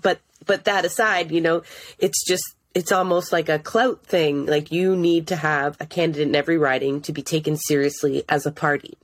But 0.00 0.20
but 0.46 0.64
that 0.66 0.84
aside, 0.84 1.32
you 1.32 1.40
know, 1.40 1.62
it's 1.98 2.24
just 2.24 2.54
it's 2.74 2.92
almost 2.92 3.32
like 3.32 3.48
a 3.48 3.58
clout 3.58 4.04
thing. 4.04 4.46
Like 4.46 4.72
you 4.72 4.96
need 4.96 5.28
to 5.28 5.36
have 5.36 5.76
a 5.80 5.86
candidate 5.86 6.28
in 6.28 6.34
every 6.34 6.58
riding 6.58 7.00
to 7.02 7.12
be 7.12 7.22
taken 7.22 7.56
seriously 7.56 8.24
as 8.28 8.46
a 8.46 8.52
party. 8.52 8.96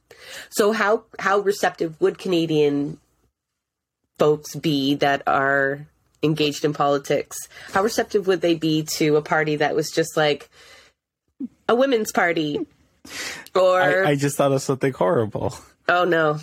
So 0.50 0.72
how 0.72 1.04
how 1.18 1.38
receptive 1.38 2.00
would 2.00 2.18
Canadian 2.18 2.98
folks 4.18 4.54
be 4.54 4.94
that 4.96 5.22
are 5.26 5.86
engaged 6.22 6.64
in 6.64 6.72
politics? 6.72 7.36
How 7.72 7.82
receptive 7.82 8.26
would 8.26 8.40
they 8.40 8.54
be 8.54 8.82
to 8.96 9.16
a 9.16 9.22
party 9.22 9.56
that 9.56 9.74
was 9.74 9.90
just 9.90 10.16
like 10.16 10.50
a 11.68 11.74
women's 11.74 12.12
party? 12.12 12.66
Or 13.54 13.80
I, 13.80 14.10
I 14.10 14.14
just 14.16 14.36
thought 14.36 14.52
of 14.52 14.62
something 14.62 14.92
horrible. 14.92 15.54
Oh 15.88 16.04
no. 16.04 16.40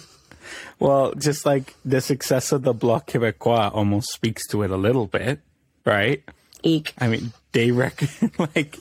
Well, 0.80 1.14
just 1.14 1.46
like 1.46 1.76
the 1.86 2.02
success 2.02 2.52
of 2.52 2.64
the 2.64 2.74
Bloc 2.74 3.08
Québécois 3.08 3.74
almost 3.74 4.12
speaks 4.12 4.48
to 4.48 4.64
it 4.64 4.72
a 4.72 4.78
little 4.78 5.08
bit, 5.08 5.40
right? 5.86 6.24
Eek. 6.64 6.94
I 6.98 7.08
mean, 7.08 7.34
they 7.52 7.72
reckon 7.72 8.32
like, 8.56 8.78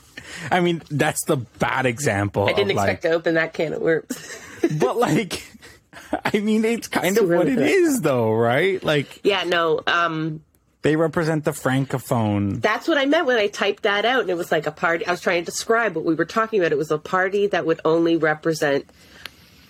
I 0.50 0.60
mean, 0.60 0.82
that's 0.90 1.24
the 1.26 1.36
bad 1.36 1.86
example. 1.86 2.44
I 2.48 2.52
didn't 2.52 2.72
expect 2.72 3.04
like, 3.04 3.12
to 3.12 3.16
open 3.16 3.34
that 3.34 3.52
can 3.54 3.72
of 3.72 3.82
worms. 3.82 4.38
but 4.80 4.96
like, 4.96 5.42
I 6.24 6.38
mean, 6.40 6.64
it's 6.64 6.88
kind 6.88 7.08
It's 7.16 7.20
of 7.20 7.28
what 7.28 7.48
it 7.48 7.56
good. 7.56 7.68
is, 7.68 8.00
though, 8.00 8.32
right? 8.32 8.82
Like, 8.82 9.20
yeah, 9.24 9.44
no. 9.44 9.80
Um, 9.86 10.42
they 10.82 10.96
represent 10.96 11.44
the 11.44 11.52
francophone. 11.52 12.60
that's 12.60 12.86
what 12.86 12.98
I 12.98 13.06
meant 13.06 13.26
when 13.26 13.38
I 13.38 13.46
typed 13.46 13.84
that 13.84 14.04
out, 14.04 14.20
and 14.22 14.30
it 14.30 14.36
was 14.36 14.52
like 14.52 14.66
a 14.66 14.70
party. 14.70 15.06
I 15.06 15.10
was 15.12 15.20
trying 15.20 15.42
to 15.42 15.46
describe 15.50 15.96
what 15.96 16.04
we 16.04 16.14
were 16.14 16.26
talking 16.26 16.60
about. 16.60 16.72
It 16.72 16.78
was 16.78 16.90
a 16.90 16.98
party 16.98 17.46
that 17.48 17.64
would 17.64 17.80
only 17.86 18.16
represent 18.16 18.84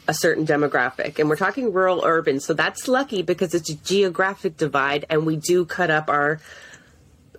a 0.08 0.12
certain 0.14 0.44
demographic, 0.44 1.18
and 1.18 1.28
we're 1.28 1.37
talking 1.37 1.73
rural 1.73 2.02
urban. 2.04 2.40
So 2.40 2.52
that's 2.52 2.88
lucky 2.88 3.23
because 3.23 3.54
it's 3.54 3.70
a 3.70 3.76
geographic 3.76 4.56
divide, 4.56 5.06
and 5.08 5.25
we 5.25 5.37
do 5.37 5.64
cut 5.64 5.90
up 5.90 6.08
our 6.11 6.40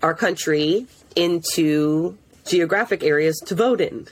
our 0.05 0.13
country 0.13 0.85
into 1.15 2.15
geographic 2.45 3.01
areas 3.03 3.41
to 3.47 3.55
vote 3.55 3.81
in, 3.81 4.05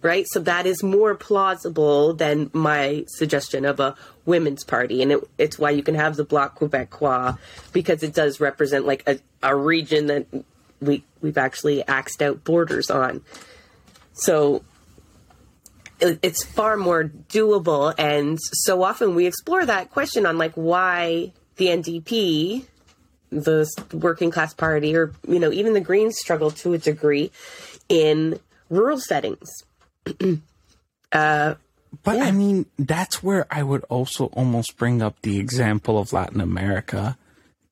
right? 0.00 0.24
So 0.28 0.38
that 0.40 0.64
is 0.64 0.80
more 0.80 1.16
plausible 1.16 2.14
than 2.14 2.50
my 2.52 3.04
suggestion 3.08 3.64
of 3.64 3.80
a 3.80 3.96
women's 4.24 4.62
party, 4.62 5.02
and 5.02 5.10
it, 5.10 5.28
it's 5.38 5.58
why 5.58 5.70
you 5.70 5.82
can 5.82 5.96
have 5.96 6.14
the 6.14 6.22
Bloc 6.22 6.56
Québécois 6.56 7.36
because 7.72 8.04
it 8.04 8.14
does 8.14 8.38
represent 8.38 8.86
like 8.86 9.02
a, 9.08 9.18
a 9.42 9.56
region 9.56 10.06
that 10.06 10.26
we 10.80 11.02
we've 11.20 11.36
actually 11.36 11.84
axed 11.88 12.22
out 12.22 12.44
borders 12.44 12.88
on. 12.88 13.20
So 14.12 14.62
it- 15.98 16.20
it's 16.22 16.44
far 16.44 16.76
more 16.76 17.10
doable, 17.28 17.92
and 17.98 18.38
so 18.40 18.84
often 18.84 19.16
we 19.16 19.26
explore 19.26 19.66
that 19.66 19.90
question 19.90 20.26
on 20.26 20.38
like 20.38 20.52
why 20.54 21.32
the 21.56 21.66
NDP 21.66 22.66
the 23.30 23.66
working 23.92 24.30
class 24.30 24.52
party 24.54 24.94
or 24.96 25.12
you 25.26 25.38
know 25.38 25.52
even 25.52 25.72
the 25.72 25.80
greens 25.80 26.18
struggle 26.18 26.50
to 26.50 26.74
a 26.74 26.78
degree 26.78 27.30
in 27.88 28.38
rural 28.68 28.98
settings 28.98 29.48
uh, 31.12 31.54
But 32.02 32.22
I 32.22 32.30
mean, 32.30 32.66
that's 32.78 33.22
where 33.22 33.46
I 33.50 33.62
would 33.62 33.84
also 33.88 34.26
almost 34.26 34.76
bring 34.76 35.02
up 35.02 35.20
the 35.22 35.38
example 35.38 35.98
of 35.98 36.12
Latin 36.12 36.40
America 36.40 37.18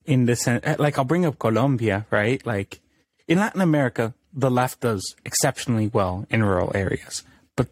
in 0.04 0.26
the 0.26 0.34
sense, 0.34 0.64
eh, 0.64 0.74
like, 0.78 0.98
I'll 0.98 1.04
bring 1.04 1.24
up 1.26 1.38
Colombia, 1.38 2.06
right? 2.10 2.44
Like, 2.44 2.80
in 3.28 3.38
Latin 3.38 3.60
America, 3.60 4.14
the 4.32 4.50
left 4.50 4.80
does 4.80 5.14
exceptionally 5.24 5.86
well 5.86 6.26
in 6.30 6.42
rural 6.42 6.72
areas. 6.74 7.22
But 7.54 7.68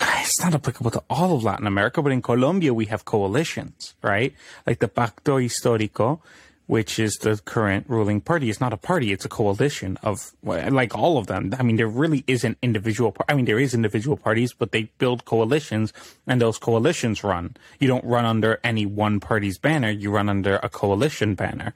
ah, 0.00 0.20
it's 0.22 0.40
not 0.44 0.54
applicable 0.54 0.90
to 0.92 1.02
all 1.08 1.34
of 1.34 1.42
Latin 1.42 1.66
America. 1.66 2.02
But 2.02 2.12
in 2.12 2.22
Colombia, 2.22 2.72
we 2.72 2.86
have 2.86 3.04
coalitions, 3.04 3.94
right? 4.02 4.34
Like 4.66 4.78
the 4.78 4.88
Pacto 4.88 5.40
Histórico, 5.42 6.20
which 6.66 6.98
is 6.98 7.14
the 7.20 7.36
current 7.44 7.84
ruling 7.88 8.20
party. 8.20 8.48
It's 8.48 8.60
not 8.60 8.72
a 8.72 8.76
party; 8.76 9.12
it's 9.12 9.24
a 9.24 9.28
coalition 9.28 9.98
of 10.02 10.32
like 10.42 10.96
all 10.96 11.18
of 11.18 11.26
them. 11.26 11.54
I 11.58 11.62
mean, 11.62 11.76
there 11.76 11.88
really 11.88 12.24
isn't 12.26 12.58
individual. 12.62 13.12
Par- 13.12 13.26
I 13.28 13.34
mean, 13.34 13.44
there 13.44 13.58
is 13.58 13.74
individual 13.74 14.16
parties, 14.16 14.52
but 14.52 14.72
they 14.72 14.84
build 14.98 15.24
coalitions, 15.24 15.92
and 16.26 16.40
those 16.40 16.58
coalitions 16.58 17.22
run. 17.22 17.56
You 17.78 17.88
don't 17.88 18.04
run 18.04 18.24
under 18.24 18.60
any 18.64 18.86
one 18.86 19.20
party's 19.20 19.58
banner; 19.58 19.90
you 19.90 20.10
run 20.10 20.28
under 20.28 20.56
a 20.56 20.68
coalition 20.68 21.34
banner. 21.34 21.74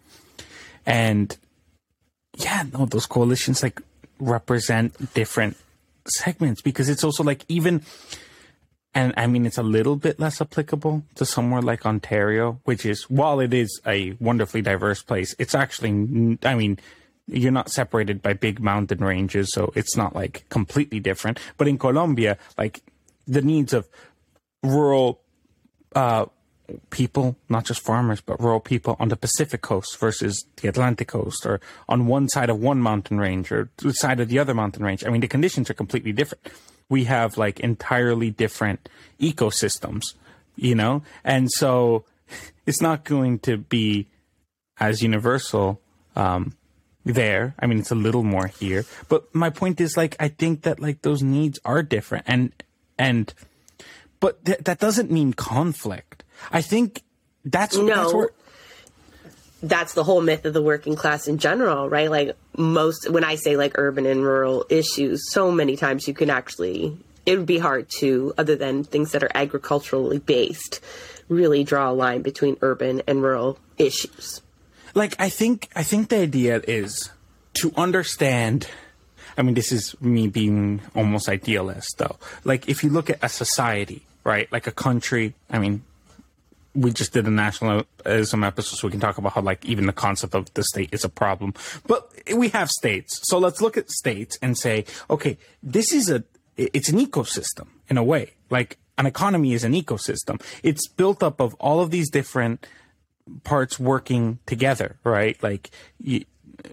And 0.87 1.37
yeah, 2.37 2.65
no, 2.73 2.87
those 2.87 3.07
coalitions 3.07 3.63
like 3.63 3.83
represent 4.19 5.15
different 5.15 5.57
segments 6.07 6.63
because 6.63 6.89
it's 6.89 7.05
also 7.05 7.23
like 7.23 7.45
even 7.49 7.83
and 8.95 9.15
I 9.17 9.27
mean 9.27 9.47
it's 9.47 9.59
a 9.59 9.63
little 9.63 9.97
bit 9.97 10.19
less 10.19 10.41
applicable 10.41 11.05
to 11.17 11.25
somewhere 11.25 11.63
like 11.63 11.87
Ontario, 11.87 12.61
which 12.65 12.85
is 12.87 13.05
while 13.11 13.41
it 13.41 13.53
is 13.55 13.81
a 13.87 14.17
wonderfully 14.21 14.63
diverse 14.63 15.03
place, 15.03 15.35
it's 15.39 15.55
actually, 15.55 16.39
I 16.43 16.55
mean 16.55 16.79
you're 17.27 17.53
not 17.53 17.71
separated 17.71 18.23
by 18.23 18.33
big 18.33 18.61
mountain 18.61 19.01
ranges, 19.01 19.53
so 19.53 19.73
it's 19.75 19.97
not 19.97 20.15
like 20.15 20.49
completely 20.49 20.99
different. 20.99 21.39
But 21.57 21.69
in 21.69 21.79
Colombia, 21.79 22.39
like 22.57 22.81
the 23.27 23.43
needs 23.43 23.75
of 23.75 23.87
rural 24.63 25.21
uh, 25.95 26.27
people, 26.91 27.37
not 27.49 27.65
just 27.65 27.81
farmers, 27.81 28.21
but 28.21 28.41
rural 28.41 28.61
people 28.61 28.97
on 28.99 29.09
the 29.09 29.17
Pacific 29.17 29.61
coast 29.61 29.99
versus 29.99 30.45
the 30.57 30.69
Atlantic 30.69 31.09
coast, 31.09 31.45
or 31.45 31.61
on 31.89 32.07
one 32.07 32.29
side 32.29 32.51
of 32.51 32.59
one 32.59 32.81
mountain 32.81 33.19
range 33.19 33.53
or 33.53 33.71
the 33.77 33.93
side 33.93 34.21
of 34.21 34.29
the 34.29 34.39
other 34.39 34.55
mountain 34.55 34.83
range. 34.83 35.05
I 35.05 35.11
mean, 35.11 35.21
the 35.21 35.29
conditions 35.29 35.71
are 35.71 35.75
completely 35.75 36.13
different. 36.13 36.49
We 36.89 37.05
have 37.05 37.37
like 37.37 37.61
entirely 37.61 38.31
different 38.31 38.89
ecosystems, 39.21 40.15
you 40.57 40.75
know? 40.75 41.03
And 41.25 41.51
so 41.51 42.05
it's 42.67 42.81
not 42.81 43.05
going 43.05 43.41
to 43.41 43.59
be 43.59 44.09
as 44.81 45.03
universal 45.03 45.81
um, 46.17 46.55
there. 47.05 47.55
I 47.59 47.67
mean, 47.67 47.79
it's 47.79 47.91
a 47.91 47.97
little 47.97 48.23
more 48.23 48.47
here. 48.47 48.85
But 49.09 49.35
my 49.35 49.51
point 49.51 49.81
is, 49.81 49.97
like, 49.97 50.17
I 50.21 50.29
think 50.29 50.63
that 50.63 50.81
like 50.81 51.03
those 51.03 51.23
needs 51.23 51.59
are 51.65 51.83
different, 51.83 52.25
and 52.29 52.53
and 52.99 53.33
but 54.21 54.45
th- 54.45 54.61
that 54.61 54.79
doesn't 54.79 55.11
mean 55.11 55.33
conflict. 55.33 56.25
I 56.53 56.63
think 56.63 57.03
that's 57.45 57.77
No. 57.77 57.87
That's 57.87 58.15
where, 58.15 58.31
that's 59.63 59.95
the 59.95 60.05
whole 60.05 60.21
myth 60.21 60.45
of 60.45 60.55
the 60.55 60.63
working 60.63 60.95
class 60.95 61.27
in 61.27 61.39
general, 61.39 61.89
right? 61.89 62.11
Like 62.11 62.37
most, 62.57 63.11
when 63.11 63.25
I 63.25 63.35
say 63.35 63.57
like 63.57 63.79
urban 63.79 64.07
and 64.07 64.23
rural 64.23 64.65
issues, 64.71 65.31
so 65.33 65.51
many 65.51 65.77
times 65.77 66.07
you 66.07 66.15
can 66.15 66.31
actually, 66.31 66.97
it 67.27 67.37
would 67.37 67.47
be 67.47 67.59
hard 67.59 67.89
to, 67.99 68.33
other 68.39 68.57
than 68.57 68.85
things 68.85 69.13
that 69.13 69.23
are 69.23 69.31
agriculturally 69.35 70.19
based, 70.19 70.81
really 71.29 71.65
draw 71.65 71.91
a 71.91 71.93
line 71.93 72.23
between 72.23 72.57
urban 72.63 73.03
and 73.07 73.23
rural 73.23 73.59
issues. 73.77 74.41
like 74.95 75.15
I 75.19 75.29
think 75.29 75.69
I 75.77 75.83
think 75.83 76.09
the 76.09 76.19
idea 76.19 76.61
is 76.67 77.11
to 77.55 77.73
understand. 77.77 78.69
I 79.37 79.43
mean, 79.43 79.55
this 79.55 79.71
is 79.71 79.95
me 80.01 80.27
being 80.27 80.81
almost 80.97 81.29
idealist, 81.29 81.99
though. 81.99 82.17
Like, 82.43 82.69
if 82.69 82.83
you 82.83 82.91
look 82.91 83.09
at 83.09 83.19
a 83.23 83.29
society, 83.29 84.03
right, 84.25 84.51
like 84.51 84.67
a 84.67 84.73
country. 84.73 85.35
I 85.49 85.61
mean, 85.61 85.83
we 86.81 86.93
just 86.93 87.13
did 87.13 87.27
a 87.27 87.31
nationalism 87.31 88.45
episode, 88.45 88.77
so 88.77 88.87
we 88.87 88.93
can 88.93 89.01
talk 89.01 89.19
about 89.19 89.33
how, 89.33 89.41
like, 89.41 89.65
even 89.65 89.87
the 89.87 89.93
concept 89.93 90.35
of 90.35 90.53
the 90.55 90.63
state 90.63 90.91
is 90.93 91.05
a 91.05 91.09
problem. 91.09 91.55
But 91.87 92.11
we 92.35 92.49
have 92.51 92.71
states, 92.71 93.21
so 93.23 93.39
let's 93.39 93.61
look 93.61 93.77
at 93.77 93.91
states 93.91 94.39
and 94.41 94.57
say, 94.57 94.85
okay, 95.11 95.39
this 95.63 95.93
is 95.93 96.11
a, 96.11 96.25
it's 96.57 96.89
an 96.89 96.99
ecosystem 96.99 97.69
in 97.89 97.99
a 97.99 98.05
way. 98.05 98.33
Like, 98.51 98.79
an 98.99 99.07
economy 99.07 99.53
is 99.53 99.65
an 99.65 99.73
ecosystem. 99.73 100.43
It's 100.63 100.89
built 100.89 101.23
up 101.23 101.41
of 101.41 101.55
all 101.55 101.81
of 101.81 101.91
these 101.91 102.11
different 102.11 102.67
parts 103.45 103.79
working 103.79 104.39
together, 104.47 104.97
right? 105.05 105.41
Like 105.43 105.71
you, 105.99 106.25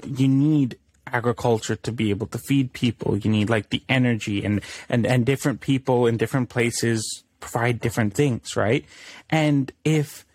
you 0.06 0.28
need 0.28 0.78
agriculture 1.08 1.76
to 1.76 1.92
be 1.92 2.10
able 2.10 2.28
to 2.28 2.40
feed 2.40 2.74
people. 2.74 3.16
You 3.16 3.30
need 3.30 3.50
like 3.50 3.70
the 3.70 3.84
energy 3.88 4.44
and, 4.44 4.62
and, 4.90 5.06
and 5.06 5.26
different 5.26 5.62
people 5.62 6.08
in 6.08 6.18
different 6.18 6.50
places 6.50 7.24
provide 7.46 7.80
different 7.80 8.14
things, 8.14 8.56
right? 8.56 8.86
And 9.30 9.72
if 9.84 10.25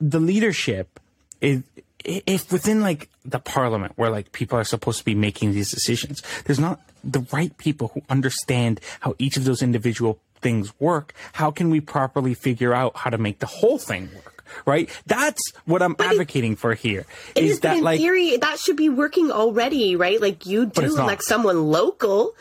the 0.00 0.18
leadership 0.18 0.98
is, 1.40 1.62
if 2.04 2.50
within 2.50 2.80
like 2.80 3.08
the 3.24 3.38
parliament 3.38 3.92
where 3.96 4.10
like 4.10 4.32
people 4.32 4.58
are 4.58 4.64
supposed 4.64 4.98
to 4.98 5.04
be 5.04 5.14
making 5.14 5.52
these 5.52 5.70
decisions, 5.70 6.22
there's 6.44 6.58
not 6.58 6.80
the 7.04 7.20
right 7.32 7.56
people 7.58 7.92
who 7.94 8.02
understand 8.10 8.80
how 9.00 9.14
each 9.18 9.36
of 9.36 9.44
those 9.44 9.62
individual 9.62 10.18
things 10.40 10.72
work, 10.80 11.14
how 11.34 11.52
can 11.52 11.70
we 11.70 11.80
properly 11.80 12.34
figure 12.34 12.74
out 12.74 12.96
how 12.96 13.10
to 13.10 13.18
make 13.18 13.38
the 13.38 13.46
whole 13.46 13.78
thing 13.78 14.10
work? 14.14 14.44
Right? 14.66 14.90
That's 15.06 15.40
what 15.64 15.80
I'm 15.80 15.94
but 15.94 16.08
advocating 16.08 16.52
it, 16.52 16.58
for 16.58 16.74
here. 16.74 17.06
Is, 17.36 17.52
is 17.52 17.60
that 17.60 17.78
in 17.78 17.84
like 17.84 18.00
theory 18.00 18.36
that 18.36 18.58
should 18.58 18.76
be 18.76 18.88
working 18.88 19.30
already, 19.30 19.96
right? 19.96 20.20
Like 20.20 20.44
you 20.44 20.66
do 20.66 20.82
elect 20.82 21.22
someone 21.22 21.70
local, 21.70 22.34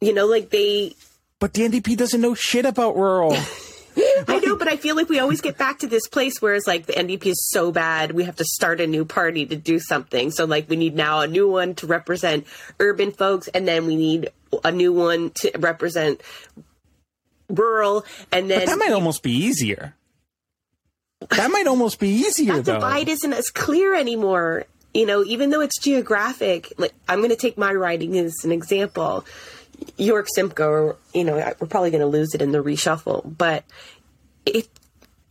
you 0.00 0.14
know, 0.14 0.26
like 0.26 0.50
they 0.50 0.94
But 1.38 1.52
the 1.54 1.62
NDP 1.62 1.96
doesn't 1.96 2.20
know 2.20 2.34
shit 2.34 2.64
about 2.64 2.96
rural. 2.96 3.36
I 4.28 4.40
know, 4.40 4.56
but 4.56 4.68
I 4.68 4.76
feel 4.76 4.94
like 4.94 5.08
we 5.08 5.18
always 5.20 5.40
get 5.40 5.56
back 5.56 5.78
to 5.78 5.86
this 5.86 6.06
place 6.08 6.40
where 6.40 6.54
it's 6.54 6.66
like 6.66 6.86
the 6.86 6.92
NDP 6.92 7.26
is 7.26 7.48
so 7.50 7.72
bad, 7.72 8.12
we 8.12 8.24
have 8.24 8.36
to 8.36 8.44
start 8.44 8.80
a 8.80 8.86
new 8.86 9.04
party 9.04 9.46
to 9.46 9.56
do 9.56 9.78
something. 9.78 10.30
So 10.30 10.44
like 10.44 10.68
we 10.68 10.76
need 10.76 10.94
now 10.94 11.20
a 11.20 11.26
new 11.26 11.48
one 11.48 11.74
to 11.76 11.86
represent 11.86 12.46
urban 12.78 13.12
folks, 13.12 13.48
and 13.48 13.66
then 13.66 13.86
we 13.86 13.96
need 13.96 14.30
a 14.64 14.72
new 14.72 14.92
one 14.92 15.30
to 15.36 15.50
represent 15.58 16.20
rural, 17.48 18.04
and 18.32 18.50
then 18.50 18.60
but 18.60 18.66
that 18.66 18.78
might 18.78 18.92
almost 18.92 19.22
be 19.22 19.32
easier. 19.32 19.94
That 21.30 21.50
might 21.50 21.66
almost 21.66 21.98
be 21.98 22.08
easier. 22.08 22.60
That 22.60 22.74
divide 22.74 23.06
though. 23.06 23.12
isn't 23.12 23.32
as 23.32 23.50
clear 23.50 23.94
anymore. 23.94 24.66
You 24.92 25.06
know, 25.06 25.24
even 25.24 25.50
though 25.50 25.60
it's 25.60 25.78
geographic. 25.78 26.72
Like 26.78 26.92
I'm 27.08 27.18
going 27.18 27.30
to 27.30 27.36
take 27.36 27.56
my 27.56 27.72
riding 27.72 28.16
as 28.18 28.34
an 28.44 28.52
example. 28.52 29.24
York 29.96 30.26
Simcoe, 30.34 30.96
you 31.14 31.24
know, 31.24 31.34
we're 31.34 31.66
probably 31.66 31.90
going 31.90 32.00
to 32.00 32.06
lose 32.06 32.34
it 32.34 32.42
in 32.42 32.52
the 32.52 32.62
reshuffle, 32.62 33.36
but 33.36 33.64
it, 34.44 34.68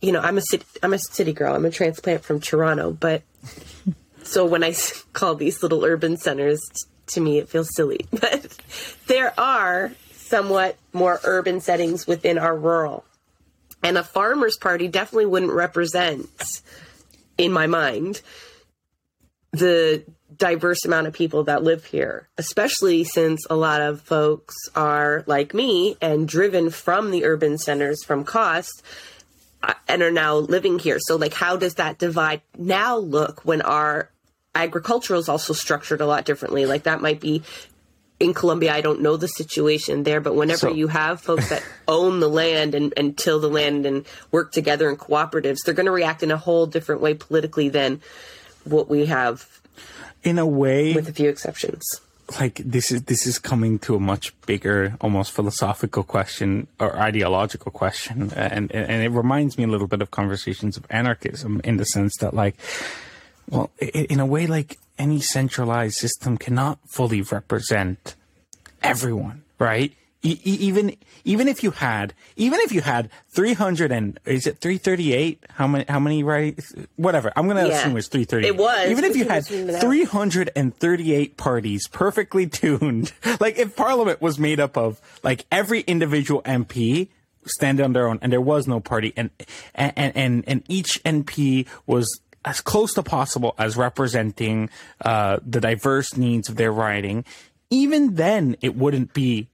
you 0.00 0.12
know, 0.12 0.20
I'm 0.20 0.38
a 0.38 0.42
city, 0.42 0.64
I'm 0.82 0.92
a 0.92 0.98
city 0.98 1.32
girl. 1.32 1.54
I'm 1.54 1.64
a 1.64 1.70
transplant 1.70 2.24
from 2.24 2.40
Toronto, 2.40 2.92
but 2.92 3.22
so 4.22 4.44
when 4.44 4.62
I 4.62 4.74
call 5.12 5.34
these 5.34 5.62
little 5.62 5.84
urban 5.84 6.16
centers, 6.16 6.60
to 7.08 7.20
me, 7.20 7.38
it 7.38 7.48
feels 7.48 7.74
silly. 7.74 8.06
But 8.10 8.58
there 9.06 9.38
are 9.38 9.92
somewhat 10.12 10.76
more 10.92 11.20
urban 11.24 11.60
settings 11.60 12.06
within 12.06 12.38
our 12.38 12.56
rural. 12.56 13.04
And 13.82 13.96
a 13.96 14.02
farmer's 14.02 14.56
party 14.56 14.88
definitely 14.88 15.26
wouldn't 15.26 15.52
represent, 15.52 16.28
in 17.38 17.52
my 17.52 17.66
mind, 17.66 18.20
the 19.52 20.02
diverse 20.38 20.84
amount 20.84 21.06
of 21.06 21.12
people 21.12 21.44
that 21.44 21.62
live 21.62 21.84
here, 21.84 22.28
especially 22.38 23.04
since 23.04 23.46
a 23.48 23.56
lot 23.56 23.80
of 23.80 24.00
folks 24.00 24.54
are 24.74 25.24
like 25.26 25.54
me 25.54 25.96
and 26.00 26.28
driven 26.28 26.70
from 26.70 27.10
the 27.10 27.24
urban 27.24 27.58
centers 27.58 28.04
from 28.04 28.24
cost 28.24 28.82
uh, 29.62 29.74
and 29.88 30.02
are 30.02 30.10
now 30.10 30.36
living 30.36 30.78
here. 30.78 30.98
So, 31.00 31.16
like, 31.16 31.34
how 31.34 31.56
does 31.56 31.74
that 31.74 31.98
divide 31.98 32.42
now 32.56 32.96
look 32.96 33.44
when 33.44 33.62
our 33.62 34.10
agricultural 34.54 35.20
is 35.20 35.28
also 35.28 35.52
structured 35.52 36.00
a 36.00 36.06
lot 36.06 36.24
differently? 36.24 36.66
Like, 36.66 36.84
that 36.84 37.00
might 37.00 37.20
be 37.20 37.42
in 38.18 38.32
Colombia, 38.32 38.72
I 38.72 38.80
don't 38.80 39.02
know 39.02 39.16
the 39.16 39.28
situation 39.28 40.02
there, 40.02 40.20
but 40.20 40.34
whenever 40.34 40.68
so, 40.68 40.74
you 40.74 40.88
have 40.88 41.20
folks 41.20 41.50
that 41.50 41.62
own 41.88 42.20
the 42.20 42.28
land 42.28 42.74
and, 42.74 42.94
and 42.96 43.16
till 43.16 43.40
the 43.40 43.50
land 43.50 43.84
and 43.84 44.06
work 44.30 44.52
together 44.52 44.88
in 44.88 44.96
cooperatives, 44.96 45.58
they're 45.64 45.74
going 45.74 45.86
to 45.86 45.92
react 45.92 46.22
in 46.22 46.30
a 46.30 46.36
whole 46.36 46.66
different 46.66 47.02
way 47.02 47.14
politically 47.14 47.68
than 47.68 48.00
what 48.64 48.88
we 48.88 49.06
have. 49.06 49.60
In 50.26 50.38
a 50.38 50.46
way, 50.46 50.92
with 50.92 51.08
a 51.08 51.12
few 51.12 51.28
exceptions. 51.28 52.00
Like 52.40 52.60
this 52.64 52.90
is 52.90 53.04
this 53.04 53.24
is 53.24 53.38
coming 53.38 53.78
to 53.86 53.94
a 53.94 54.00
much 54.00 54.34
bigger, 54.46 54.96
almost 55.00 55.30
philosophical 55.30 56.02
question 56.02 56.66
or 56.80 56.98
ideological 56.98 57.70
question, 57.70 58.32
and 58.34 58.72
and 58.72 59.02
it 59.02 59.10
reminds 59.10 59.56
me 59.56 59.62
a 59.62 59.68
little 59.68 59.86
bit 59.86 60.02
of 60.02 60.10
conversations 60.10 60.76
of 60.76 60.84
anarchism 60.90 61.60
in 61.62 61.76
the 61.76 61.84
sense 61.84 62.16
that 62.18 62.34
like, 62.34 62.56
well, 63.48 63.70
in 63.78 64.18
a 64.18 64.26
way, 64.26 64.48
like 64.48 64.78
any 64.98 65.20
centralized 65.20 65.94
system 65.94 66.36
cannot 66.36 66.80
fully 66.86 67.22
represent 67.22 68.16
everyone, 68.82 69.44
right? 69.60 69.94
E- 70.22 70.40
even 70.44 70.96
even 71.24 71.46
if 71.48 71.62
you 71.62 71.70
had 71.70 72.14
even 72.36 72.58
if 72.60 72.72
you 72.72 72.80
had 72.80 73.10
300 73.30 73.92
and 73.92 74.18
is 74.24 74.46
it 74.46 74.58
338 74.58 75.44
how 75.50 75.66
many 75.66 75.84
how 75.88 76.00
many 76.00 76.22
right 76.22 76.58
whatever. 76.96 77.32
I'm 77.36 77.46
gonna 77.46 77.68
yeah. 77.68 77.78
assume 77.78 77.96
it's 77.96 78.08
338 78.08 78.48
it 78.48 78.56
was 78.56 78.90
even 78.90 79.04
if 79.04 79.16
you 79.16 79.28
had 79.28 79.46
338 79.46 81.36
parties 81.36 81.88
perfectly 81.88 82.46
tuned 82.48 83.12
like 83.40 83.58
if 83.58 83.76
parliament 83.76 84.20
was 84.22 84.38
made 84.38 84.58
up 84.58 84.76
of 84.76 85.00
like 85.22 85.44
every 85.52 85.80
individual 85.80 86.42
mp 86.42 87.08
stand 87.44 87.80
on 87.80 87.92
their 87.92 88.08
own 88.08 88.18
and 88.22 88.32
there 88.32 88.40
was 88.40 88.66
no 88.66 88.80
party 88.80 89.12
and 89.16 89.30
and 89.74 90.16
and, 90.16 90.44
and 90.46 90.62
each 90.68 91.02
mp 91.04 91.66
was 91.86 92.20
as 92.46 92.60
close 92.60 92.94
to 92.94 93.02
possible 93.02 93.54
as 93.58 93.76
representing 93.76 94.70
uh, 95.04 95.38
the 95.44 95.60
diverse 95.60 96.16
needs 96.16 96.48
of 96.48 96.54
their 96.54 96.72
riding, 96.72 97.24
even 97.68 98.14
then 98.14 98.56
it 98.62 98.76
wouldn't 98.76 99.12
be 99.12 99.48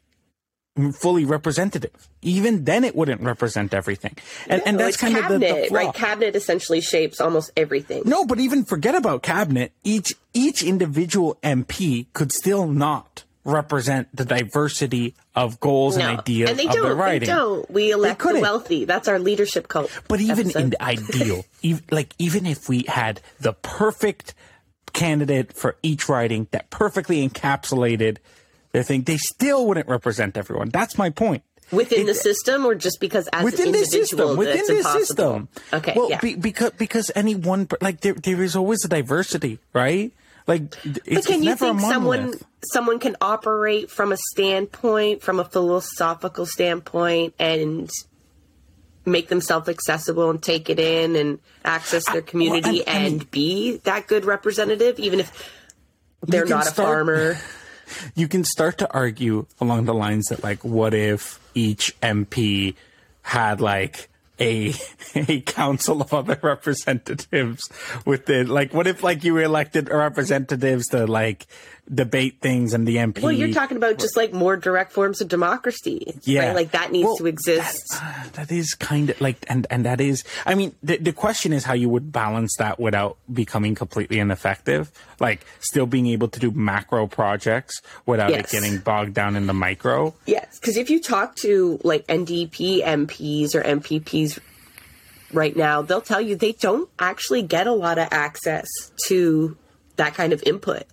fully 0.95 1.25
representative. 1.25 2.09
Even 2.23 2.65
then, 2.65 2.85
it 2.85 2.97
wouldn't 2.97 3.21
represent 3.21 3.75
everything, 3.75 4.17
and, 4.49 4.61
no, 4.61 4.65
and 4.67 4.81
that's 4.81 4.97
kind 4.97 5.15
cabinet, 5.15 5.51
of 5.51 5.57
the, 5.65 5.69
the 5.69 5.75
right. 5.75 5.95
Cabinet 5.95 6.35
essentially 6.35 6.81
shapes 6.81 7.21
almost 7.21 7.51
everything. 7.57 8.03
No, 8.07 8.25
but 8.25 8.39
even 8.39 8.65
forget 8.65 8.95
about 8.95 9.23
cabinet. 9.23 9.73
Each 9.85 10.15
each 10.33 10.63
individual 10.63 11.39
MP 11.43 12.07
could 12.13 12.33
still 12.33 12.67
not 12.67 13.25
represent 13.45 14.09
the 14.15 14.25
diversity 14.25 15.15
of 15.35 15.59
goals 15.59 15.97
no. 15.97 16.09
and 16.09 16.21
ideas 16.21 16.51
and 16.51 16.59
they 16.59 16.67
of 16.67 16.73
don't, 16.73 16.83
their 16.85 16.95
riding. 16.95 17.21
They 17.21 17.27
don't. 17.27 17.71
We 17.71 17.91
elect 17.91 18.23
the 18.23 18.41
wealthy. 18.41 18.85
That's 18.85 19.09
our 19.09 19.19
leadership 19.19 19.69
cult. 19.69 19.91
But 20.09 20.21
even 20.21 20.47
episode. 20.47 20.63
in 20.63 20.71
the 20.71 20.83
ideal, 20.83 21.45
even, 21.63 21.83
like 21.91 22.15
even 22.19 22.47
if 22.47 22.69
we 22.69 22.85
had 22.87 23.21
the 23.41 23.53
perfect 23.53 24.35
candidate 24.93 25.53
for 25.53 25.77
each 25.83 26.09
riding 26.09 26.47
that 26.51 26.71
perfectly 26.71 27.27
encapsulated 27.27 28.19
their 28.73 28.83
think 28.83 29.07
they 29.07 29.19
still 29.19 29.67
wouldn't 29.67 29.89
represent 29.89 30.37
everyone. 30.37 30.71
That's 30.71 30.97
my 30.97 31.11
point. 31.11 31.43
Within 31.71 32.03
it, 32.03 32.07
the 32.07 32.15
system, 32.15 32.67
or 32.67 32.75
just 32.75 33.01
because 33.01 33.29
as 33.29 33.45
within 33.45 33.69
an 33.69 33.75
individual, 33.75 34.05
system, 34.07 34.37
within 34.37 34.57
this 34.57 34.71
impossible? 34.71 35.07
system. 35.07 35.49
Okay, 35.73 35.95
well, 35.97 36.11
yeah. 36.11 36.21
be, 36.21 36.35
because 36.35 36.73
because 36.73 37.11
any 37.15 37.35
one 37.35 37.67
like 37.81 38.01
there 38.01 38.13
there 38.13 38.43
is 38.43 38.57
always 38.57 38.85
a 38.85 38.89
diversity, 38.89 39.59
right? 39.73 40.13
Like, 40.47 40.77
but 40.85 41.25
can 41.25 41.43
you 41.43 41.55
think 41.55 41.81
someone 41.81 42.35
someone 42.73 42.99
can 42.99 43.17
operate 43.21 43.91
from 43.91 44.13
a 44.13 44.17
standpoint, 44.19 45.23
from 45.23 45.41
a 45.41 45.45
philosophical 45.45 46.45
standpoint, 46.45 47.35
and 47.39 47.91
make 49.07 49.29
themselves 49.29 49.69
accessible 49.69 50.31
and 50.31 50.43
take 50.43 50.69
it 50.69 50.79
in 50.79 51.17
and 51.17 51.39
access 51.65 52.05
their 52.11 52.23
community 52.23 52.85
I, 52.87 52.91
well, 52.91 52.97
I, 52.97 52.99
I 52.99 53.03
mean, 53.03 53.13
and 53.13 53.31
be 53.31 53.77
that 53.79 54.09
good 54.09 54.25
representative, 54.25 54.99
even 54.99 55.21
if 55.21 55.51
they're 56.23 56.45
not 56.45 56.67
a 56.67 56.71
start, 56.71 56.89
farmer. 56.89 57.39
You 58.15 58.29
can 58.29 58.45
start 58.45 58.79
to 58.79 58.93
argue 58.93 59.47
along 59.61 59.85
the 59.85 59.95
lines 59.95 60.27
that, 60.27 60.43
like, 60.43 60.65
what 60.65 60.95
if 60.95 61.41
each 61.55 61.99
MP 62.01 62.75
had 63.23 63.61
like 63.61 64.09
a 64.41 64.75
a 65.15 65.41
council 65.43 66.03
of 66.03 66.13
other 66.13 66.39
representatives 66.43 67.71
within 68.05 68.49
like 68.49 68.75
what 68.75 68.87
if 68.87 69.03
like 69.03 69.25
you 69.25 69.37
elected 69.39 69.89
representatives 69.89 70.89
to 70.89 71.07
like 71.07 71.47
debate 71.93 72.41
things 72.41 72.73
and 72.75 72.87
the 72.87 72.97
MP 72.97 73.23
Well, 73.23 73.33
you're 73.33 73.53
talking 73.53 73.77
about 73.77 73.99
just 73.99 74.17
like 74.17 74.33
more 74.33 74.57
direct 74.57 74.93
forms 74.93 75.21
of 75.21 75.29
democracy. 75.29 76.15
Yeah. 76.23 76.47
Right? 76.47 76.55
Like 76.55 76.71
that 76.73 76.93
needs 76.93 77.07
well, 77.07 77.17
to 77.17 77.27
exist. 77.27 77.89
That, 77.91 78.03
uh, 78.03 78.29
that 78.35 78.53
is 78.53 78.75
kind 78.75 79.11
of 79.11 79.21
like 79.21 79.45
and 79.49 79.67
and 79.69 79.85
that 79.85 80.01
is 80.01 80.25
I 80.47 80.55
mean 80.55 80.75
the 80.83 80.97
the 80.99 81.13
question 81.13 81.53
is 81.53 81.65
how 81.65 81.75
you 81.75 81.89
would 81.89 82.13
balance 82.13 82.55
that 82.59 82.79
without 82.79 83.19
becoming 83.33 83.75
completely 83.75 84.21
ineffective. 84.21 84.93
Like 85.19 85.45
still 85.61 85.87
being 85.87 86.07
able 86.07 86.29
to 86.29 86.41
do 86.41 86.51
macro 86.51 87.07
projects 87.07 87.83
without 88.07 88.31
yes. 88.31 88.53
it 88.53 88.61
getting 88.61 88.79
bogged 88.79 89.15
down 89.15 89.37
in 89.37 89.47
the 89.47 89.55
micro. 89.55 90.15
Yes, 90.25 90.59
cuz 90.61 90.77
if 90.77 90.89
you 90.89 91.01
talk 91.01 91.37
to 91.37 91.81
like 91.83 92.07
NDP 92.07 92.85
MPs 92.85 93.55
or 93.55 93.63
MPPs 93.63 94.39
right 95.33 95.57
now, 95.57 95.83
they'll 95.83 96.01
tell 96.01 96.21
you 96.21 96.37
they 96.37 96.53
don't 96.53 96.89
actually 96.99 97.43
get 97.43 97.67
a 97.67 97.73
lot 97.73 97.99
of 97.99 98.09
access 98.13 98.69
to 99.09 99.57
that 99.97 100.15
kind 100.15 100.33
of 100.33 100.43
input. 100.47 100.85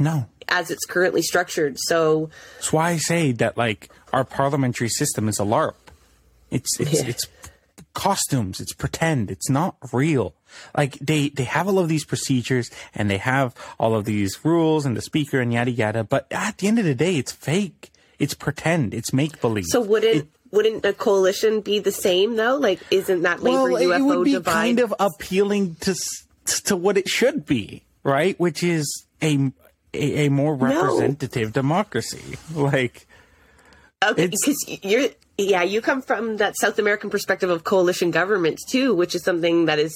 No. 0.00 0.26
As 0.48 0.70
it's 0.70 0.84
currently 0.84 1.22
structured. 1.22 1.76
So 1.78 2.30
That's 2.56 2.72
why 2.72 2.90
I 2.90 2.96
say 2.96 3.30
that 3.32 3.56
like 3.56 3.88
our 4.12 4.24
parliamentary 4.24 4.88
system 4.88 5.28
is 5.28 5.38
a 5.38 5.44
LARP. 5.44 5.74
It's 6.50 6.80
it's 6.80 7.02
yeah. 7.02 7.08
it's 7.08 7.26
costumes, 7.94 8.60
it's 8.60 8.72
pretend, 8.72 9.30
it's 9.30 9.48
not 9.48 9.76
real. 9.92 10.34
Like 10.76 10.98
they 10.98 11.28
they 11.28 11.44
have 11.44 11.68
all 11.68 11.78
of 11.78 11.88
these 11.88 12.04
procedures 12.04 12.70
and 12.94 13.08
they 13.08 13.18
have 13.18 13.54
all 13.78 13.94
of 13.94 14.04
these 14.04 14.44
rules 14.44 14.86
and 14.86 14.96
the 14.96 15.02
speaker 15.02 15.40
and 15.40 15.52
yada 15.52 15.70
yada, 15.70 16.02
but 16.02 16.26
at 16.32 16.58
the 16.58 16.66
end 16.66 16.78
of 16.78 16.84
the 16.84 16.94
day 16.94 17.16
it's 17.16 17.32
fake. 17.32 17.90
It's 18.18 18.34
pretend, 18.34 18.92
it's 18.92 19.12
make 19.12 19.40
believe. 19.40 19.64
So 19.68 19.80
wouldn't 19.80 20.16
it, 20.16 20.28
wouldn't 20.50 20.84
a 20.84 20.92
coalition 20.92 21.60
be 21.60 21.78
the 21.78 21.92
same 21.92 22.36
though? 22.36 22.56
Like, 22.56 22.80
isn't 22.90 23.22
that 23.22 23.42
labor 23.42 23.70
well, 23.70 23.82
UFO 23.82 23.98
it 23.98 24.02
would 24.02 24.24
be 24.24 24.32
divide? 24.32 24.52
kind 24.52 24.80
of 24.80 24.94
appealing 24.98 25.76
to 25.82 25.94
to 26.64 26.76
what 26.76 26.98
it 26.98 27.08
should 27.08 27.46
be, 27.46 27.84
right? 28.02 28.38
Which 28.38 28.62
is 28.62 29.06
a 29.22 29.52
a, 29.94 30.26
a 30.26 30.28
more 30.30 30.54
representative 30.54 31.52
democracy. 31.52 32.36
Like, 32.54 33.06
Okay, 34.02 34.28
because 34.28 34.78
you're 34.82 35.08
yeah, 35.36 35.62
you 35.62 35.82
come 35.82 36.00
from 36.00 36.38
that 36.38 36.56
South 36.58 36.78
American 36.78 37.10
perspective 37.10 37.50
of 37.50 37.64
coalition 37.64 38.10
governments 38.10 38.64
too, 38.64 38.94
which 38.94 39.14
is 39.14 39.22
something 39.22 39.66
that 39.66 39.78
is 39.78 39.94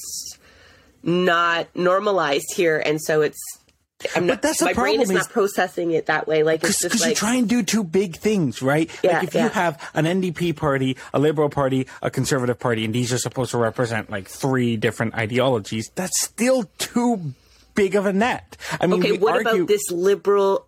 not 1.02 1.74
normalized 1.74 2.54
here, 2.54 2.78
and 2.78 3.00
so 3.00 3.22
it's. 3.22 3.38
I'm 4.14 4.26
not, 4.26 4.42
that's 4.42 4.58
the 4.58 4.66
my 4.66 4.72
brain 4.74 5.00
is 5.00 5.08
problem 5.08 5.22
not 5.22 5.30
processing 5.30 5.92
it 5.92 6.06
that 6.06 6.26
way. 6.26 6.42
Like 6.42 6.62
it's 6.64 6.82
because 6.82 7.00
just 7.00 7.08
you 7.08 7.14
try 7.14 7.36
and 7.36 7.48
do 7.48 7.62
two 7.62 7.82
big 7.82 8.16
things, 8.16 8.60
right? 8.60 8.90
Yeah, 9.02 9.14
like 9.14 9.28
if 9.28 9.34
yeah. 9.34 9.44
you 9.44 9.48
have 9.50 9.90
an 9.94 10.04
NDP 10.04 10.56
party, 10.56 10.98
a 11.14 11.18
Liberal 11.18 11.48
party, 11.48 11.86
a 12.02 12.10
Conservative 12.10 12.58
party, 12.58 12.84
and 12.84 12.94
these 12.94 13.10
are 13.12 13.18
supposed 13.18 13.52
to 13.52 13.58
represent 13.58 14.10
like 14.10 14.28
three 14.28 14.76
different 14.76 15.14
ideologies, 15.14 15.90
that's 15.94 16.20
still 16.20 16.64
too 16.76 17.32
big 17.74 17.94
of 17.94 18.06
a 18.06 18.12
net. 18.12 18.56
I 18.80 18.86
mean, 18.86 19.00
okay. 19.00 19.12
What 19.12 19.46
argue, 19.46 19.62
about 19.62 19.68
this 19.68 19.90
liberal? 19.90 20.66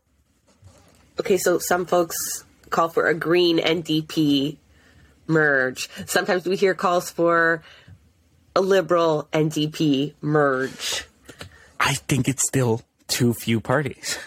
Okay, 1.21 1.37
so 1.37 1.59
some 1.59 1.87
folks 1.87 2.45
call 2.71 2.89
for 2.89 3.07
a 3.07 3.15
green 3.15 3.59
NDP 3.59 4.57
merge. 5.27 5.89
Sometimes 6.07 6.47
we 6.47 6.57
hear 6.57 6.75
calls 6.75 7.11
for 7.11 7.63
a 8.55 8.61
liberal 8.61 9.29
NDP 9.33 10.15
merge. 10.21 11.05
I 11.79 11.95
think 11.95 12.29
it's 12.29 12.47
still 12.47 12.83
too 13.09 13.35
few 13.35 13.61
parties. 13.61 14.19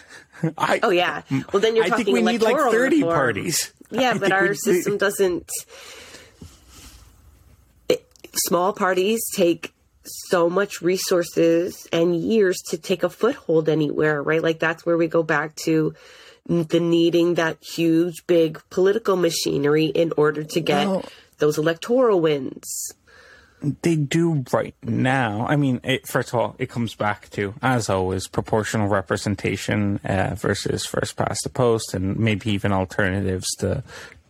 I, 0.58 0.80
Oh 0.82 0.90
yeah. 0.90 1.22
Well, 1.52 1.60
then 1.60 1.76
you're 1.76 1.84
I 1.84 1.88
talking 1.88 2.06
think 2.06 2.14
we 2.14 2.22
need 2.22 2.42
like 2.42 2.56
30 2.56 2.96
reform. 2.96 3.14
parties. 3.14 3.72
Yeah, 3.90 4.10
I 4.14 4.18
but 4.18 4.32
our 4.32 4.54
system 4.54 4.98
doesn't. 4.98 5.50
It, 7.88 8.08
small 8.34 8.72
parties 8.72 9.20
take 9.34 9.74
so 10.04 10.48
much 10.48 10.80
resources 10.82 11.86
and 11.92 12.16
years 12.16 12.58
to 12.68 12.78
take 12.78 13.02
a 13.02 13.10
foothold 13.10 13.68
anywhere, 13.68 14.22
right? 14.22 14.42
Like 14.42 14.58
that's 14.58 14.84
where 14.86 14.96
we 14.96 15.08
go 15.08 15.22
back 15.22 15.54
to 15.66 15.94
the 16.46 16.80
needing 16.80 17.34
that 17.34 17.58
huge, 17.62 18.26
big 18.26 18.60
political 18.70 19.16
machinery 19.16 19.86
in 19.86 20.12
order 20.16 20.42
to 20.42 20.60
get 20.60 20.86
Well- 20.88 21.04
those 21.38 21.58
electoral 21.58 22.20
wins. 22.20 22.92
they 23.82 23.94
do 23.94 24.42
right 24.54 24.74
now. 24.82 25.46
I 25.46 25.56
mean, 25.56 25.80
it, 25.84 26.06
first 26.06 26.30
of 26.30 26.34
all, 26.40 26.56
it 26.58 26.70
comes 26.70 26.94
back 26.94 27.28
to, 27.30 27.52
as 27.60 27.90
always, 27.90 28.26
proportional 28.26 28.88
representation 28.88 30.00
uh, 30.02 30.34
versus 30.34 30.86
first 30.86 31.16
past 31.16 31.42
the 31.44 31.50
post, 31.50 31.92
and 31.92 32.16
maybe 32.16 32.50
even 32.52 32.72
alternatives 32.72 33.46
to 33.58 33.82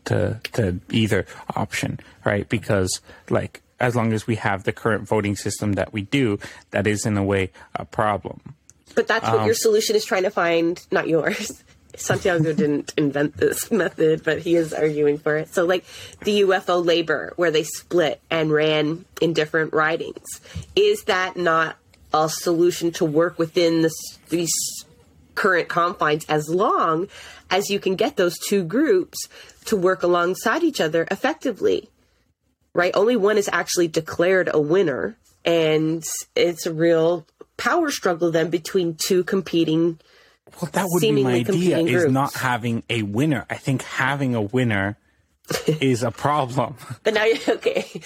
to 0.06 0.40
to 0.54 0.80
either 0.90 1.26
option, 1.54 2.00
right? 2.24 2.48
Because 2.48 3.00
like 3.28 3.62
as 3.80 3.96
long 3.96 4.12
as 4.12 4.26
we 4.26 4.36
have 4.36 4.64
the 4.64 4.72
current 4.72 5.08
voting 5.08 5.36
system 5.36 5.72
that 5.74 5.92
we 5.92 6.02
do, 6.02 6.38
that 6.70 6.86
is 6.86 7.06
in 7.06 7.16
a 7.16 7.24
way 7.24 7.50
a 7.74 7.84
problem. 7.84 8.54
But 8.94 9.06
that's 9.06 9.24
what 9.24 9.40
Um, 9.40 9.46
your 9.46 9.54
solution 9.54 9.96
is 9.96 10.04
trying 10.04 10.24
to 10.24 10.30
find, 10.30 10.80
not 10.90 11.08
yours. 11.08 11.62
Santiago 11.96 12.52
didn't 12.52 12.94
invent 12.98 13.36
this 13.36 13.70
method, 13.70 14.22
but 14.24 14.40
he 14.40 14.54
is 14.56 14.72
arguing 14.72 15.18
for 15.18 15.36
it. 15.36 15.52
So, 15.54 15.64
like 15.64 15.84
the 16.24 16.42
UFO 16.42 16.84
labor, 16.84 17.32
where 17.36 17.50
they 17.50 17.64
split 17.64 18.20
and 18.30 18.50
ran 18.50 19.04
in 19.20 19.32
different 19.32 19.72
ridings, 19.72 20.40
is 20.76 21.04
that 21.04 21.36
not 21.36 21.76
a 22.12 22.28
solution 22.28 22.90
to 22.92 23.04
work 23.04 23.38
within 23.38 23.82
this, 23.82 23.94
these 24.28 24.52
current 25.34 25.68
confines 25.68 26.24
as 26.28 26.48
long 26.48 27.08
as 27.50 27.70
you 27.70 27.80
can 27.80 27.96
get 27.96 28.16
those 28.16 28.36
two 28.38 28.62
groups 28.64 29.28
to 29.64 29.76
work 29.76 30.02
alongside 30.02 30.62
each 30.62 30.80
other 30.80 31.06
effectively? 31.10 31.88
Right? 32.74 32.92
Only 32.94 33.16
one 33.16 33.38
is 33.38 33.48
actually 33.52 33.88
declared 33.88 34.48
a 34.52 34.60
winner, 34.60 35.16
and 35.44 36.04
it's 36.36 36.66
a 36.66 36.72
real 36.72 37.26
power 37.56 37.90
struggle 37.90 38.30
then 38.30 38.50
between 38.50 38.94
two 38.94 39.24
competing. 39.24 39.98
Well, 40.60 40.70
that 40.72 40.86
would 40.88 41.00
be 41.00 41.22
my 41.22 41.34
idea: 41.34 41.78
is 41.78 41.90
groups. 41.90 42.12
not 42.12 42.34
having 42.34 42.82
a 42.90 43.02
winner. 43.02 43.46
I 43.48 43.56
think 43.56 43.82
having 43.82 44.34
a 44.34 44.42
winner 44.42 44.96
is 45.66 46.02
a 46.02 46.10
problem. 46.10 46.74
But 47.04 47.14
now, 47.14 47.24
you're 47.24 47.38
okay, 47.56 48.00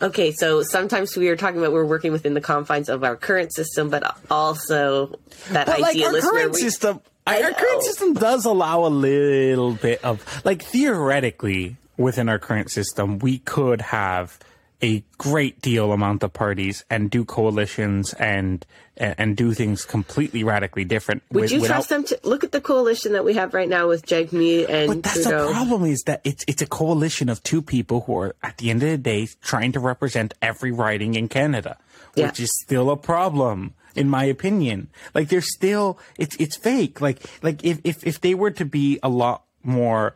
okay. 0.00 0.32
So 0.32 0.62
sometimes 0.62 1.16
we 1.16 1.28
are 1.28 1.36
talking 1.36 1.58
about 1.58 1.72
we're 1.72 1.84
working 1.84 2.12
within 2.12 2.34
the 2.34 2.40
confines 2.40 2.88
of 2.88 3.04
our 3.04 3.16
current 3.16 3.54
system, 3.54 3.90
but 3.90 4.02
also 4.30 5.18
that 5.50 5.66
But 5.66 5.80
like 5.80 5.96
our 6.00 6.20
current 6.20 6.52
we- 6.54 6.60
system, 6.60 7.00
I 7.26 7.42
our 7.42 7.52
current 7.52 7.82
system 7.84 8.14
does 8.14 8.44
allow 8.46 8.86
a 8.86 8.88
little 8.88 9.74
bit 9.74 10.02
of 10.04 10.24
like 10.44 10.62
theoretically 10.62 11.76
within 12.00 12.28
our 12.28 12.38
current 12.38 12.70
system, 12.70 13.18
we 13.18 13.38
could 13.38 13.80
have 13.80 14.38
a 14.82 15.04
great 15.18 15.60
deal 15.60 15.92
amount 15.92 16.22
of 16.22 16.32
parties 16.32 16.84
and 16.88 17.10
do 17.10 17.24
coalitions 17.24 18.14
and 18.14 18.64
and, 18.96 19.34
do 19.34 19.54
things 19.54 19.86
completely 19.86 20.44
radically 20.44 20.84
different. 20.84 21.22
Would 21.32 21.40
with- 21.42 21.52
you 21.52 21.60
without- 21.62 21.74
trust 21.76 21.88
them 21.88 22.04
to 22.04 22.20
look 22.22 22.44
at 22.44 22.52
the 22.52 22.60
coalition 22.60 23.12
that 23.14 23.24
we 23.24 23.32
have 23.34 23.54
right 23.54 23.68
now 23.68 23.88
with 23.88 24.04
Jagmeet 24.04 24.68
and 24.68 24.88
But 24.88 25.02
that's 25.02 25.22
Trudeau? 25.22 25.46
the 25.48 25.52
problem 25.54 25.84
is 25.86 26.02
that 26.04 26.20
it's 26.24 26.44
it's 26.46 26.60
a 26.60 26.66
coalition 26.66 27.28
of 27.30 27.42
two 27.42 27.62
people 27.62 28.02
who 28.06 28.18
are 28.18 28.34
at 28.42 28.56
the 28.58 28.68
end 28.70 28.82
of 28.82 28.90
the 28.90 28.98
day 28.98 29.26
trying 29.42 29.72
to 29.72 29.80
represent 29.80 30.34
every 30.42 30.70
riding 30.72 31.14
in 31.14 31.28
Canada, 31.28 31.78
Yeah. 32.14 32.26
which 32.26 32.40
is 32.40 32.50
still 32.64 32.90
a 32.90 32.96
problem 32.96 33.72
in 33.94 34.08
my 34.08 34.24
opinion. 34.24 34.88
Like 35.14 35.28
they're 35.30 35.40
still 35.58 35.98
it's 36.18 36.36
it's 36.36 36.56
fake. 36.56 37.00
Like 37.00 37.20
like 37.42 37.64
if 37.64 37.80
if 37.84 38.06
if 38.06 38.20
they 38.20 38.34
were 38.34 38.50
to 38.52 38.64
be 38.66 38.98
a 39.02 39.08
lot 39.08 39.44
more 39.62 40.14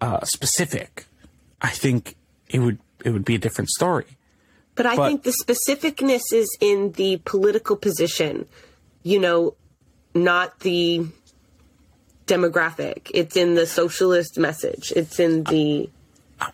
uh 0.00 0.24
specific, 0.24 1.06
I 1.62 1.70
think 1.70 2.16
it 2.48 2.58
would 2.60 2.78
it 3.04 3.10
would 3.10 3.24
be 3.24 3.34
a 3.34 3.38
different 3.38 3.70
story. 3.70 4.06
But 4.74 4.86
I 4.86 4.96
But- 4.96 5.08
think 5.08 5.22
the 5.24 5.34
specificness 5.44 6.22
is 6.32 6.48
in 6.60 6.92
the 6.92 7.18
political 7.24 7.76
position, 7.76 8.46
you 9.02 9.18
know, 9.18 9.54
not 10.14 10.60
the 10.60 11.06
demographic. 12.26 13.10
It's 13.14 13.36
in 13.36 13.54
the 13.54 13.66
socialist 13.66 14.38
message. 14.38 14.92
It's 14.96 15.18
in 15.20 15.44
the 15.44 15.88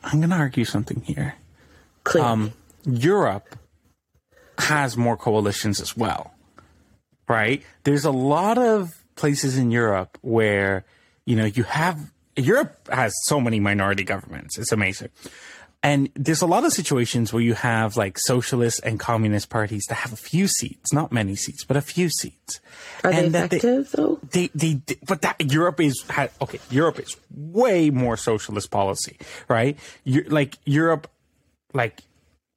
I'm 0.04 0.20
going 0.20 0.30
to 0.30 0.36
argue 0.36 0.64
something 0.64 1.00
here. 1.02 1.34
um, 2.20 2.52
Europe 2.84 3.56
has 4.58 4.96
more 4.96 5.16
coalitions 5.16 5.80
as 5.80 5.96
well, 5.96 6.34
right? 7.28 7.64
There's 7.82 8.04
a 8.04 8.12
lot 8.12 8.58
of 8.58 8.90
places 9.16 9.58
in 9.58 9.72
Europe 9.72 10.18
where, 10.22 10.84
you 11.26 11.34
know, 11.34 11.46
you 11.46 11.64
have, 11.64 12.12
Europe 12.36 12.88
has 12.92 13.12
so 13.24 13.40
many 13.40 13.60
minority 13.60 14.04
governments. 14.04 14.58
It's 14.58 14.72
amazing. 14.72 15.10
And 15.84 16.10
there's 16.14 16.42
a 16.42 16.46
lot 16.46 16.64
of 16.64 16.72
situations 16.72 17.32
where 17.32 17.42
you 17.42 17.54
have 17.54 17.96
like 17.96 18.16
socialist 18.16 18.80
and 18.84 19.00
communist 19.00 19.50
parties 19.50 19.84
that 19.88 19.96
have 19.96 20.12
a 20.12 20.16
few 20.16 20.46
seats, 20.46 20.92
not 20.92 21.10
many 21.10 21.34
seats, 21.34 21.64
but 21.64 21.76
a 21.76 21.80
few 21.80 22.08
seats. 22.08 22.60
Are 23.02 23.10
they 23.10 23.26
and 23.26 23.34
that 23.34 23.52
effective 23.52 23.90
though? 23.90 24.20
they, 24.30 24.48
they, 24.54 24.74
they- 24.86 24.98
but 25.04 25.22
that 25.22 25.40
Europe 25.52 25.80
is 25.80 26.04
okay. 26.40 26.60
Europe 26.70 27.00
is 27.00 27.16
way 27.34 27.90
more 27.90 28.16
socialist 28.16 28.70
policy, 28.70 29.18
right? 29.48 29.76
You 30.04 30.22
like 30.28 30.56
Europe, 30.64 31.10
like. 31.74 32.00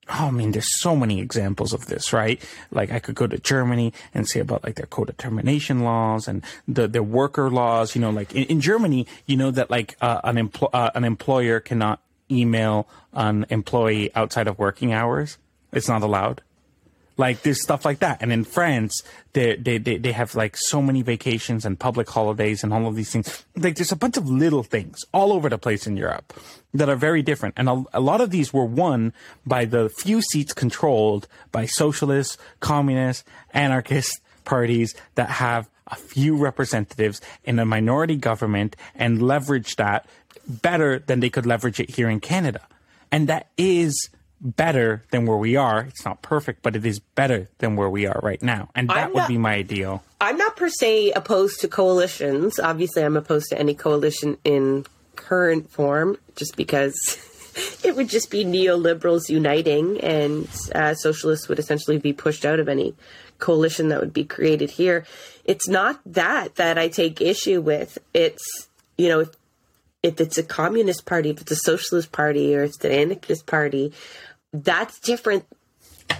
Oh, 0.08 0.28
I 0.28 0.32
mean, 0.32 0.52
there's 0.52 0.80
so 0.80 0.96
many 0.96 1.20
examples 1.20 1.74
of 1.74 1.88
this, 1.88 2.14
right? 2.14 2.40
Like, 2.70 2.92
I 2.92 3.00
could 3.00 3.16
go 3.16 3.26
to 3.26 3.40
Germany 3.40 3.92
and 4.14 4.28
say 4.28 4.40
about 4.40 4.64
like 4.64 4.76
their 4.76 4.86
co-determination 4.86 5.84
laws 5.84 6.28
and 6.28 6.44
the 6.68 6.88
their 6.88 7.02
worker 7.02 7.50
laws. 7.50 7.96
You 7.96 8.02
know, 8.02 8.12
like 8.12 8.34
in, 8.36 8.44
in 8.44 8.62
Germany, 8.62 9.08
you 9.26 9.36
know 9.36 9.50
that 9.50 9.72
like 9.72 9.98
uh, 10.02 10.22
an 10.24 10.36
empl- 10.36 10.70
uh, 10.74 10.92
an 10.94 11.06
employer 11.06 11.60
cannot 11.60 12.02
email 12.30 12.88
an 13.14 13.46
employee 13.50 14.14
outside 14.16 14.48
of 14.48 14.60
working 14.60 14.94
hours. 14.94 15.40
It's 15.72 15.88
not 15.88 16.04
allowed. 16.04 16.42
Like 17.18 17.44
there's 17.44 17.62
stuff 17.62 17.86
like 17.86 18.00
that. 18.00 18.22
And 18.22 18.32
in 18.32 18.44
France, 18.44 19.02
they, 19.34 19.56
they, 19.56 19.78
they, 19.78 20.12
have 20.12 20.36
like 20.36 20.58
so 20.58 20.82
many 20.82 21.02
vacations 21.02 21.66
and 21.66 21.80
public 21.80 22.10
holidays 22.10 22.64
and 22.64 22.74
all 22.74 22.88
of 22.88 22.96
these 22.96 23.12
things. 23.12 23.46
Like 23.56 23.76
there's 23.76 23.92
a 23.92 23.96
bunch 23.96 24.18
of 24.18 24.30
little 24.30 24.64
things 24.64 25.04
all 25.14 25.32
over 25.32 25.48
the 25.50 25.58
place 25.58 25.88
in 25.88 25.96
Europe 25.96 26.34
that 26.74 26.90
are 26.90 26.96
very 26.96 27.22
different. 27.22 27.56
And 27.58 27.70
a, 27.70 27.84
a 27.94 28.00
lot 28.02 28.20
of 28.20 28.32
these 28.32 28.54
were 28.54 28.66
won 28.66 29.14
by 29.46 29.66
the 29.66 29.90
few 29.90 30.22
seats 30.22 30.54
controlled 30.54 31.28
by 31.52 31.66
socialists, 31.66 32.38
communists, 32.60 33.24
anarchist 33.52 34.20
parties 34.44 34.94
that 35.16 35.30
have 35.30 35.70
a 35.88 35.96
few 35.96 36.36
representatives 36.36 37.22
in 37.44 37.60
a 37.60 37.66
minority 37.66 38.16
government 38.16 38.76
and 38.96 39.22
leverage 39.22 39.76
that 39.76 40.08
better 40.48 41.00
than 41.00 41.20
they 41.20 41.30
could 41.30 41.46
leverage 41.46 41.80
it 41.80 41.92
here 41.92 42.10
in 42.10 42.20
Canada. 42.20 42.62
And 43.12 43.28
that 43.28 43.48
is 43.58 44.10
better 44.42 45.04
than 45.12 45.26
where 45.26 45.38
we 45.38 45.56
are. 45.56 45.82
It's 45.82 46.06
not 46.06 46.22
perfect, 46.22 46.62
but 46.62 46.76
it 46.76 46.86
is 46.86 47.00
better 47.00 47.50
than 47.60 47.76
where 47.76 47.90
we 47.90 48.06
are 48.06 48.20
right 48.22 48.42
now. 48.42 48.70
And 48.76 48.90
that 48.90 49.08
I'm 49.08 49.14
would 49.14 49.28
be 49.28 49.38
my 49.38 49.56
ideal. 49.56 50.04
I'm 50.22 50.38
not 50.38 50.56
per 50.56 50.70
se 50.70 51.12
opposed 51.12 51.62
to 51.62 51.68
coalitions. 51.68 52.60
Obviously, 52.60 53.04
I'm 53.04 53.18
opposed 53.18 53.50
to 53.50 53.60
any 53.60 53.74
coalition 53.74 54.38
in 54.44 54.86
current 55.16 55.70
form, 55.72 56.18
just 56.36 56.56
because 56.56 56.96
it 57.84 57.96
would 57.96 58.10
just 58.10 58.30
be 58.30 58.44
neoliberals 58.44 59.30
uniting, 59.30 60.00
and 60.02 60.48
uh, 60.74 60.94
socialists 60.94 61.48
would 61.48 61.60
essentially 61.60 61.98
be 61.98 62.14
pushed 62.14 62.46
out 62.46 62.60
of 62.60 62.70
any 62.70 62.96
coalition 63.40 63.90
that 63.90 64.00
would 64.00 64.14
be 64.14 64.24
created 64.24 64.72
here. 64.72 65.06
It's 65.44 65.68
not 65.68 66.00
that 66.06 66.56
that 66.56 66.78
I 66.78 66.88
take 66.88 67.22
issue 67.22 67.62
with. 67.62 67.98
It's 68.14 68.68
you 68.98 69.10
know 69.10 69.26
if, 70.06 70.22
it's 70.22 70.38
a 70.38 70.44
communist 70.44 71.06
party, 71.06 71.30
if 71.32 71.42
it's 71.42 71.52
a 71.52 71.56
socialist 71.56 72.12
party, 72.12 72.56
or 72.56 72.64
it's 72.64 72.84
an 72.84 72.92
anarchist 72.92 73.46
party, 73.46 73.94
that's 74.54 75.00
different. 75.00 75.46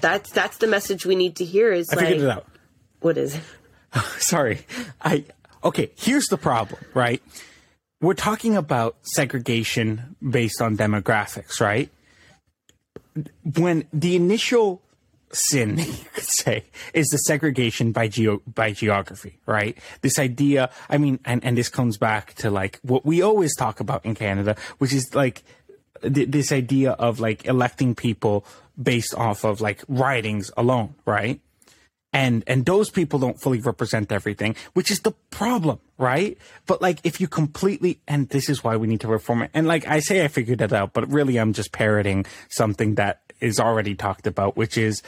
That's 0.02 0.32
that's 0.32 0.58
the 0.58 0.68
message 0.68 1.06
we 1.06 1.16
need 1.16 1.36
to 1.38 1.46
hear. 1.46 1.72
Is 1.72 1.88
I 1.92 1.96
like 1.96 2.06
figured 2.08 2.24
it 2.24 2.30
out. 2.30 2.48
what 3.00 3.18
is 3.18 3.36
it? 3.36 3.44
sorry. 4.18 4.66
I 5.02 5.26
okay, 5.64 5.92
here's 5.96 6.26
the 6.26 6.38
problem, 6.38 6.84
right? 6.94 7.22
We're 8.02 8.14
talking 8.14 8.58
about 8.58 8.98
segregation 9.04 10.16
based 10.28 10.62
on 10.62 10.76
demographics, 10.76 11.62
right? 11.62 11.90
When 13.44 13.86
the 13.94 14.16
initial 14.16 14.82
sin, 15.32 15.78
you 15.80 15.94
could 16.14 16.24
say, 16.24 16.66
is 16.94 17.08
the 17.08 17.18
segregation 17.18 17.92
by 17.92 18.08
geo 18.08 18.42
by 18.48 18.72
geography, 18.72 19.40
right? 19.46 19.78
This 20.02 20.20
idea, 20.20 20.70
I 20.90 20.98
mean, 20.98 21.20
and, 21.26 21.44
and 21.44 21.58
this 21.58 21.70
comes 21.70 21.98
back 21.98 22.34
to 22.36 22.50
like 22.50 22.80
what 22.82 23.06
we 23.06 23.22
always 23.22 23.56
talk 23.56 23.80
about 23.80 24.06
in 24.06 24.16
Canada, 24.16 24.56
which 24.78 24.94
is 24.94 25.14
like 25.16 25.44
th- 26.02 26.30
this 26.30 26.52
idea 26.52 26.92
of 26.92 27.20
like 27.20 27.46
electing 27.46 27.96
people 27.96 28.46
based 28.82 29.16
off 29.16 29.44
of 29.44 29.62
like 29.62 29.84
ridings 29.88 30.52
alone, 30.58 30.96
right? 31.06 31.40
and 32.16 32.46
and 32.48 32.66
those 32.66 32.90
people 32.90 33.20
don't 33.20 33.40
fully 33.40 33.60
represent 33.60 34.12
everything 34.12 34.56
which 34.74 34.90
is 34.90 35.02
the 35.02 35.12
problem 35.30 35.80
right 35.98 36.38
but 36.66 36.82
like 36.82 37.00
if 37.04 37.20
you 37.20 37.28
completely 37.28 38.00
and 38.08 38.30
this 38.30 38.48
is 38.48 38.64
why 38.64 38.78
we 38.78 38.88
need 38.88 39.02
to 39.02 39.08
reform 39.08 39.44
it 39.44 39.52
and 39.54 39.68
like 39.68 39.86
i 39.88 40.00
say 40.00 40.24
i 40.24 40.28
figured 40.30 40.60
that 40.60 40.72
out 40.72 40.94
but 40.94 41.08
really 41.12 41.38
i'm 41.38 41.52
just 41.52 41.74
parroting 41.74 42.26
something 42.50 42.96
that 42.96 43.22
is 43.42 43.60
already 43.60 43.96
talked 43.96 44.28
about 44.28 44.56
which 44.56 44.78
is 44.78 45.04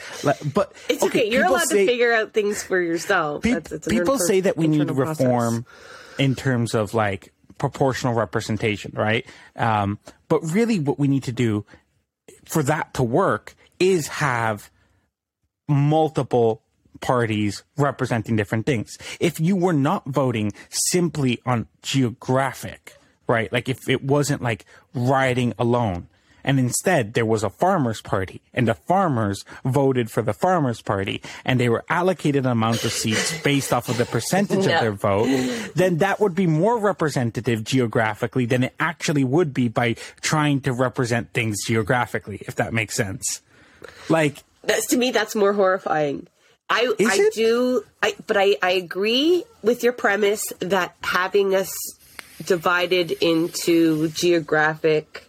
but 0.53 0.73
it's 0.89 1.03
okay, 1.03 1.21
okay 1.21 1.31
you're 1.31 1.45
allowed 1.45 1.67
say, 1.67 1.85
to 1.85 1.91
figure 1.91 2.13
out 2.13 2.33
things 2.33 2.61
for 2.61 2.79
yourself 2.79 3.43
pe- 3.43 3.61
people 3.87 4.17
say 4.17 4.41
that 4.41 4.57
we 4.57 4.67
need 4.67 4.89
reform 4.89 5.63
process. 5.63 6.19
in 6.19 6.35
terms 6.35 6.73
of 6.75 6.93
like 6.93 7.33
proportional 7.57 8.13
representation 8.13 8.91
right 8.95 9.25
um, 9.55 9.97
but 10.27 10.39
really 10.51 10.79
what 10.79 10.99
we 10.99 11.07
need 11.07 11.23
to 11.23 11.31
do 11.31 11.65
for 12.45 12.63
that 12.63 12.93
to 12.93 13.03
work 13.03 13.55
is 13.79 14.07
have 14.07 14.69
multiple 15.67 16.61
parties 16.99 17.63
representing 17.77 18.35
different 18.35 18.65
things. 18.65 18.97
If 19.19 19.39
you 19.39 19.55
were 19.55 19.73
not 19.73 20.05
voting 20.05 20.53
simply 20.69 21.39
on 21.45 21.67
geographic, 21.81 22.97
right? 23.27 23.51
Like 23.51 23.69
if 23.69 23.87
it 23.89 24.03
wasn't 24.03 24.41
like 24.41 24.65
riding 24.93 25.53
alone, 25.59 26.07
and 26.47 26.59
instead 26.59 27.13
there 27.13 27.25
was 27.25 27.43
a 27.43 27.49
farmers 27.49 28.01
party 28.01 28.41
and 28.53 28.67
the 28.67 28.73
farmers 28.73 29.45
voted 29.65 30.09
for 30.09 30.23
the 30.23 30.33
farmers 30.33 30.81
party 30.81 31.21
and 31.45 31.59
they 31.59 31.69
were 31.69 31.83
allocated 31.89 32.45
an 32.45 32.51
amount 32.51 32.83
of 32.83 32.91
seats 32.91 33.37
based 33.43 33.71
off 33.71 33.89
of 33.89 33.97
the 33.97 34.05
percentage 34.05 34.65
yeah. 34.65 34.75
of 34.75 34.81
their 34.81 34.91
vote 34.93 35.27
then 35.75 35.97
that 35.97 36.19
would 36.19 36.33
be 36.33 36.47
more 36.47 36.79
representative 36.79 37.63
geographically 37.63 38.45
than 38.45 38.63
it 38.63 38.73
actually 38.79 39.23
would 39.23 39.53
be 39.53 39.67
by 39.67 39.93
trying 40.21 40.61
to 40.61 40.73
represent 40.73 41.31
things 41.33 41.57
geographically 41.65 42.37
if 42.47 42.55
that 42.55 42.73
makes 42.73 42.95
sense 42.95 43.41
like 44.09 44.43
that's 44.63 44.87
to 44.87 44.97
me 44.97 45.11
that's 45.11 45.35
more 45.35 45.53
horrifying 45.53 46.25
I 46.69 46.93
I 46.99 47.17
it? 47.19 47.33
do 47.33 47.83
I 48.01 48.15
but 48.25 48.37
I, 48.37 48.55
I 48.63 48.71
agree 48.71 49.43
with 49.61 49.83
your 49.83 49.93
premise 49.93 50.43
that 50.59 50.95
having 51.03 51.53
us 51.53 51.71
divided 52.45 53.11
into 53.11 54.09
geographic 54.09 55.26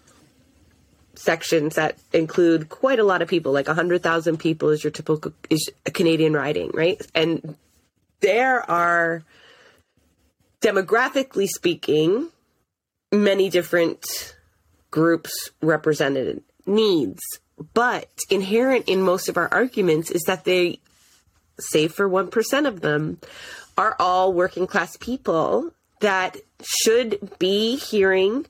sections 1.18 1.74
that 1.74 1.98
include 2.12 2.68
quite 2.68 2.98
a 2.98 3.04
lot 3.04 3.22
of 3.22 3.28
people, 3.28 3.52
like 3.52 3.66
100,000 3.66 4.38
people 4.38 4.70
is 4.70 4.82
your 4.82 4.90
typical 4.90 5.32
is 5.50 5.70
a 5.84 5.90
Canadian 5.90 6.32
riding, 6.32 6.70
right? 6.72 7.00
And 7.14 7.56
there 8.20 8.68
are 8.70 9.22
demographically 10.60 11.48
speaking 11.48 12.28
many 13.12 13.50
different 13.50 14.34
groups 14.90 15.50
represented 15.62 16.42
needs 16.66 17.22
but 17.74 18.08
inherent 18.30 18.88
in 18.88 19.02
most 19.02 19.28
of 19.28 19.36
our 19.36 19.48
arguments 19.52 20.10
is 20.10 20.22
that 20.24 20.44
they 20.44 20.80
save 21.58 21.92
for 21.92 22.08
1% 22.08 22.66
of 22.66 22.80
them, 22.80 23.18
are 23.76 23.96
all 23.98 24.32
working 24.32 24.66
class 24.66 24.96
people 24.96 25.72
that 26.00 26.36
should 26.62 27.38
be 27.38 27.76
hearing 27.76 28.46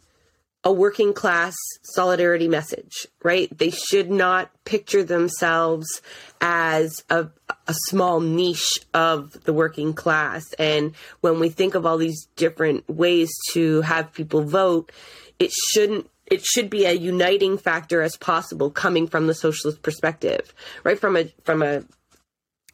a 0.64 0.73
working 0.73 1.12
class 1.12 1.55
solidarity 1.83 2.49
message, 2.49 3.07
right? 3.23 3.57
They 3.57 3.71
should 3.71 4.11
not 4.11 4.51
picture 4.64 5.05
themselves 5.05 6.03
as 6.40 7.05
a, 7.11 7.29
a 7.66 7.75
small 7.87 8.21
niche 8.21 8.81
of 8.92 9.44
the 9.44 9.53
working 9.53 9.94
class. 9.94 10.44
And 10.59 10.94
when 11.21 11.40
we 11.40 11.49
think 11.49 11.75
of 11.75 11.87
all 11.87 11.97
these 11.97 12.27
different 12.37 12.88
ways 12.88 13.31
to 13.53 13.83
have 13.83 14.12
people 14.12 14.42
vote, 14.42 14.92
it 15.38 15.53
shouldn't 15.53 16.09
it 16.27 16.44
should 16.44 16.68
be 16.68 16.85
a 16.85 16.92
uniting 16.92 17.57
factor 17.57 18.03
as 18.03 18.14
possible 18.16 18.71
coming 18.71 19.07
from 19.07 19.27
the 19.27 19.35
socialist 19.35 19.81
perspective 19.81 20.53
right 20.85 20.99
from 20.99 21.16
a 21.16 21.25
from 21.42 21.62
a 21.62 21.85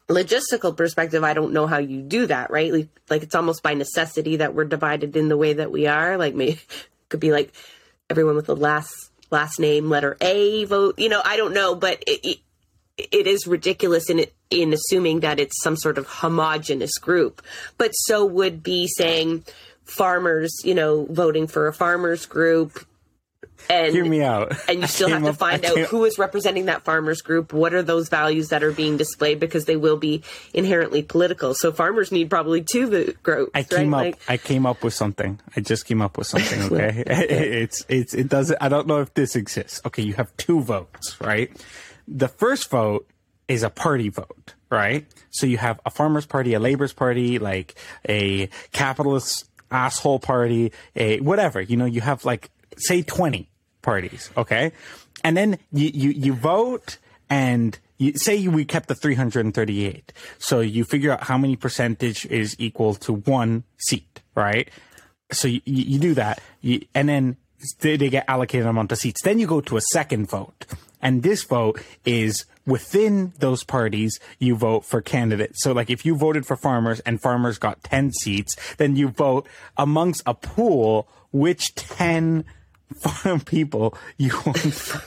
logistical 0.07 0.75
perspective, 0.75 1.23
I 1.23 1.33
don't 1.33 1.53
know 1.53 1.67
how 1.67 1.77
you 1.77 2.01
do 2.01 2.27
that, 2.27 2.51
right? 2.51 2.71
Like, 2.71 2.89
like 3.09 3.23
it's 3.23 3.35
almost 3.35 3.63
by 3.63 3.73
necessity 3.73 4.37
that 4.37 4.53
we're 4.53 4.65
divided 4.65 5.15
in 5.15 5.29
the 5.29 5.37
way 5.37 5.53
that 5.53 5.71
we 5.71 5.87
are. 5.87 6.17
Like, 6.17 6.35
maybe 6.35 6.59
could 7.09 7.19
be 7.19 7.31
like 7.31 7.53
everyone 8.09 8.35
with 8.35 8.45
the 8.45 8.55
last 8.55 9.11
last 9.31 9.59
name 9.59 9.89
letter 9.89 10.17
A 10.21 10.65
vote. 10.65 10.99
You 10.99 11.09
know, 11.09 11.21
I 11.23 11.37
don't 11.37 11.53
know, 11.53 11.75
but 11.75 12.03
it, 12.07 12.25
it, 12.25 12.39
it 12.97 13.27
is 13.27 13.47
ridiculous 13.47 14.09
in 14.09 14.25
in 14.49 14.73
assuming 14.73 15.21
that 15.21 15.39
it's 15.39 15.61
some 15.61 15.75
sort 15.75 15.97
of 15.97 16.05
homogenous 16.07 16.97
group. 16.97 17.41
But 17.77 17.91
so 17.91 18.25
would 18.25 18.63
be 18.63 18.87
saying 18.87 19.43
farmers, 19.83 20.51
you 20.63 20.75
know, 20.75 21.05
voting 21.09 21.47
for 21.47 21.67
a 21.67 21.73
farmers 21.73 22.25
group 22.25 22.85
and 23.69 23.93
hear 23.93 24.05
me 24.05 24.21
out. 24.21 24.53
And 24.67 24.81
you 24.81 24.87
still 24.87 25.09
have 25.09 25.23
to 25.23 25.29
up, 25.29 25.37
find 25.37 25.65
out 25.65 25.77
who 25.77 26.05
is 26.05 26.17
representing 26.17 26.65
that 26.65 26.83
farmers 26.83 27.21
group. 27.21 27.53
What 27.53 27.73
are 27.73 27.81
those 27.83 28.09
values 28.09 28.49
that 28.49 28.63
are 28.63 28.71
being 28.71 28.97
displayed 28.97 29.39
because 29.39 29.65
they 29.65 29.75
will 29.75 29.97
be 29.97 30.23
inherently 30.53 31.03
political. 31.03 31.53
So 31.53 31.71
farmers 31.71 32.11
need 32.11 32.29
probably 32.29 32.63
two 32.63 33.13
groups. 33.23 33.51
I 33.53 33.63
came 33.63 33.93
right? 33.93 34.13
up. 34.13 34.19
Like, 34.19 34.29
I 34.29 34.37
came 34.37 34.65
up 34.65 34.83
with 34.83 34.93
something. 34.93 35.39
I 35.55 35.61
just 35.61 35.85
came 35.85 36.01
up 36.01 36.17
with 36.17 36.27
something. 36.27 36.55
Okay, 36.75 37.03
it's 37.07 37.85
it's 37.89 38.13
it 38.13 38.27
doesn't. 38.27 38.57
I 38.61 38.69
don't 38.69 38.87
know 38.87 38.99
if 38.99 39.13
this 39.13 39.35
exists. 39.35 39.81
Okay, 39.85 40.01
you 40.01 40.13
have 40.13 40.35
two 40.37 40.61
votes, 40.61 41.19
right? 41.21 41.51
The 42.07 42.27
first 42.27 42.69
vote 42.69 43.07
is 43.47 43.63
a 43.63 43.69
party 43.69 44.09
vote, 44.09 44.55
right? 44.69 45.05
So 45.29 45.45
you 45.45 45.57
have 45.57 45.79
a 45.85 45.89
farmers 45.89 46.25
party, 46.25 46.53
a 46.53 46.59
labor's 46.59 46.93
party, 46.93 47.39
like 47.39 47.75
a 48.07 48.49
capitalist 48.71 49.49
asshole 49.71 50.19
party, 50.19 50.71
a 50.95 51.19
whatever. 51.19 51.61
You 51.61 51.77
know, 51.77 51.85
you 51.85 52.01
have 52.01 52.25
like 52.25 52.49
say 52.77 53.01
20 53.01 53.49
parties, 53.81 54.29
okay? 54.35 54.71
And 55.23 55.35
then 55.35 55.57
you, 55.71 55.89
you, 55.93 56.09
you 56.11 56.33
vote 56.33 56.97
and 57.29 57.77
you, 57.97 58.13
say 58.15 58.47
we 58.47 58.65
kept 58.65 58.87
the 58.87 58.95
338. 58.95 60.13
So 60.37 60.59
you 60.59 60.83
figure 60.83 61.11
out 61.11 61.23
how 61.23 61.37
many 61.37 61.55
percentage 61.55 62.25
is 62.25 62.55
equal 62.59 62.95
to 62.95 63.13
one 63.13 63.63
seat, 63.77 64.21
right? 64.35 64.69
So 65.31 65.47
you, 65.47 65.61
you 65.65 65.99
do 65.99 66.13
that. 66.15 66.41
You, 66.61 66.81
and 66.93 67.09
then 67.09 67.37
they, 67.81 67.97
get 67.97 68.25
allocated 68.27 68.67
amount 68.67 68.91
of 68.91 68.97
seats. 68.97 69.21
Then 69.23 69.39
you 69.39 69.47
go 69.47 69.61
to 69.61 69.77
a 69.77 69.81
second 69.81 70.29
vote. 70.29 70.65
And 71.01 71.23
this 71.23 71.43
vote 71.43 71.81
is 72.03 72.45
within 72.65 73.33
those 73.39 73.63
parties, 73.63 74.19
you 74.39 74.55
vote 74.55 74.85
for 74.85 75.01
candidates. 75.01 75.63
So 75.63 75.71
like 75.71 75.89
if 75.89 76.05
you 76.05 76.15
voted 76.15 76.45
for 76.45 76.55
farmers 76.55 76.99
and 77.01 77.21
farmers 77.21 77.57
got 77.57 77.83
10 77.83 78.11
seats, 78.13 78.55
then 78.77 78.95
you 78.95 79.09
vote 79.09 79.47
amongst 79.77 80.23
a 80.25 80.33
pool 80.33 81.07
which 81.31 81.75
10 81.75 82.45
farm 82.93 83.39
people 83.39 83.97
you 84.17 84.31
want 84.45 84.57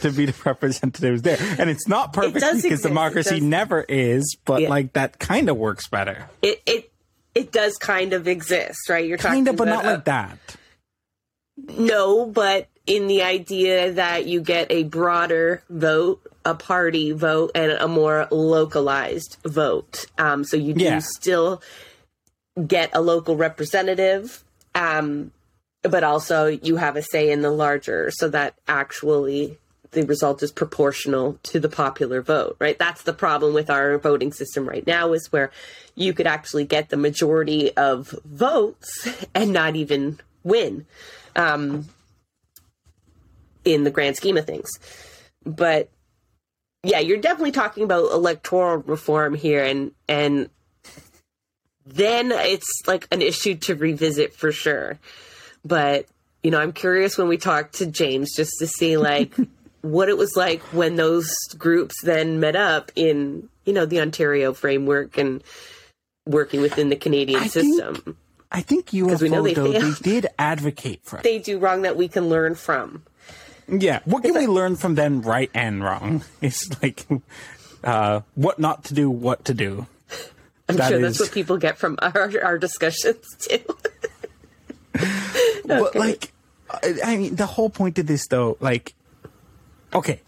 to 0.00 0.10
be 0.10 0.26
the 0.26 0.34
representatives 0.44 1.22
there. 1.22 1.38
And 1.58 1.70
it's 1.70 1.88
not 1.88 2.12
perfect 2.12 2.36
it 2.36 2.40
because 2.40 2.64
exist. 2.64 2.82
democracy 2.82 3.40
never 3.40 3.84
is, 3.88 4.36
but 4.44 4.62
yeah. 4.62 4.68
like 4.68 4.92
that 4.94 5.18
kind 5.18 5.48
of 5.48 5.56
works 5.56 5.88
better. 5.88 6.28
It 6.42 6.62
it 6.66 6.92
it 7.34 7.52
does 7.52 7.76
kind 7.76 8.12
of 8.12 8.26
exist, 8.26 8.88
right? 8.88 9.06
You're 9.06 9.18
kind 9.18 9.46
of, 9.46 9.56
but 9.56 9.68
not 9.68 9.84
like 9.84 10.04
that. 10.06 10.38
No, 11.56 12.26
but 12.26 12.68
in 12.86 13.06
the 13.06 13.22
idea 13.22 13.92
that 13.92 14.26
you 14.26 14.40
get 14.40 14.70
a 14.70 14.84
broader 14.84 15.62
vote, 15.68 16.20
a 16.44 16.54
party 16.54 17.12
vote, 17.12 17.52
and 17.54 17.72
a 17.72 17.86
more 17.86 18.26
localized 18.30 19.36
vote. 19.44 20.06
Um, 20.16 20.42
so 20.44 20.56
you 20.56 20.74
do 20.74 20.84
yeah. 20.84 20.98
still 21.00 21.62
get 22.66 22.90
a 22.94 23.00
local 23.00 23.36
representative. 23.36 24.42
Um, 24.74 25.32
but 25.82 26.04
also 26.04 26.46
you 26.46 26.76
have 26.76 26.96
a 26.96 27.02
say 27.02 27.30
in 27.30 27.42
the 27.42 27.50
larger 27.50 28.10
so 28.10 28.28
that 28.28 28.54
actually 28.66 29.58
the 29.92 30.04
result 30.04 30.42
is 30.42 30.52
proportional 30.52 31.38
to 31.42 31.58
the 31.58 31.68
popular 31.68 32.20
vote 32.20 32.56
right? 32.58 32.78
That's 32.78 33.02
the 33.02 33.12
problem 33.12 33.54
with 33.54 33.70
our 33.70 33.98
voting 33.98 34.32
system 34.32 34.68
right 34.68 34.86
now 34.86 35.12
is 35.12 35.32
where 35.32 35.50
you 35.94 36.12
could 36.12 36.26
actually 36.26 36.64
get 36.64 36.88
the 36.88 36.96
majority 36.96 37.76
of 37.76 38.14
votes 38.24 39.08
and 39.34 39.52
not 39.52 39.76
even 39.76 40.18
win 40.42 40.86
um, 41.36 41.88
in 43.64 43.84
the 43.84 43.90
grand 43.90 44.16
scheme 44.16 44.36
of 44.36 44.46
things. 44.46 44.70
But 45.44 45.90
yeah 46.82 47.00
you're 47.00 47.18
definitely 47.18 47.52
talking 47.52 47.84
about 47.84 48.12
electoral 48.12 48.78
reform 48.78 49.34
here 49.34 49.64
and 49.64 49.92
and 50.08 50.48
then 51.84 52.30
it's 52.30 52.82
like 52.86 53.08
an 53.10 53.22
issue 53.22 53.54
to 53.54 53.74
revisit 53.74 54.34
for 54.34 54.52
sure 54.52 54.98
but, 55.64 56.06
you 56.42 56.50
know, 56.50 56.58
I'm 56.60 56.72
curious 56.72 57.18
when 57.18 57.28
we 57.28 57.36
talk 57.36 57.72
to 57.72 57.86
James 57.86 58.34
just 58.34 58.52
to 58.60 58.66
see 58.66 58.96
like 58.96 59.34
what 59.82 60.08
it 60.08 60.16
was 60.16 60.36
like 60.36 60.60
when 60.72 60.96
those 60.96 61.30
groups 61.56 61.94
then 62.02 62.40
met 62.40 62.56
up 62.56 62.90
in, 62.96 63.48
you 63.64 63.72
know, 63.72 63.86
the 63.86 64.00
Ontario 64.00 64.52
framework 64.52 65.18
and 65.18 65.42
working 66.26 66.60
within 66.60 66.88
the 66.88 66.96
Canadian 66.96 67.40
I 67.40 67.48
think- 67.48 67.76
system. 67.78 68.16
I 68.50 68.62
think 68.62 68.92
we 68.92 69.00
know 69.02 69.42
they 69.42 69.52
though 69.52 69.70
they 69.72 69.92
did 70.00 70.26
advocate 70.38 71.00
for 71.04 71.18
it. 71.18 71.22
They 71.22 71.38
do 71.38 71.58
wrong 71.58 71.82
that 71.82 71.96
we 71.98 72.08
can 72.08 72.30
learn 72.30 72.54
from. 72.54 73.02
Yeah, 73.68 74.00
what 74.06 74.22
can 74.22 74.32
we 74.32 74.46
learn 74.46 74.76
from 74.76 74.94
them 74.94 75.20
right 75.20 75.50
and 75.52 75.84
wrong? 75.84 76.24
It's 76.40 76.70
like 76.82 77.06
uh, 77.84 78.22
what 78.36 78.58
not 78.58 78.84
to 78.84 78.94
do, 78.94 79.10
what 79.10 79.44
to 79.44 79.52
do. 79.54 79.86
I'm 80.66 80.76
That 80.76 80.88
sure 80.88 80.98
that's 81.00 81.20
what 81.20 81.30
people 81.32 81.58
get 81.58 81.76
from 81.76 81.98
our, 82.00 82.32
our 82.42 82.56
discussions 82.58 83.26
too. 83.38 83.58
But 85.64 85.94
like, 85.94 86.32
I, 86.70 86.94
I 87.04 87.16
mean, 87.18 87.36
the 87.36 87.44
whole 87.46 87.68
point 87.68 87.98
of 87.98 88.06
this 88.06 88.26
though, 88.28 88.56
like, 88.60 88.94
okay, 89.92 90.20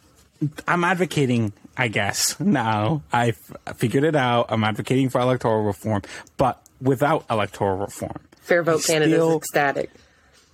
I'm 0.68 0.84
advocating. 0.84 1.52
I 1.76 1.88
guess 1.88 2.38
now 2.40 3.02
I've 3.12 3.38
figured 3.76 4.04
it 4.04 4.14
out. 4.16 4.46
I'm 4.50 4.64
advocating 4.64 5.08
for 5.08 5.20
electoral 5.20 5.62
reform, 5.62 6.02
but 6.36 6.60
without 6.80 7.24
electoral 7.30 7.78
reform, 7.78 8.18
Fair 8.42 8.62
Vote 8.62 8.84
Canada 8.84 9.24
is 9.24 9.36
ecstatic. 9.36 9.90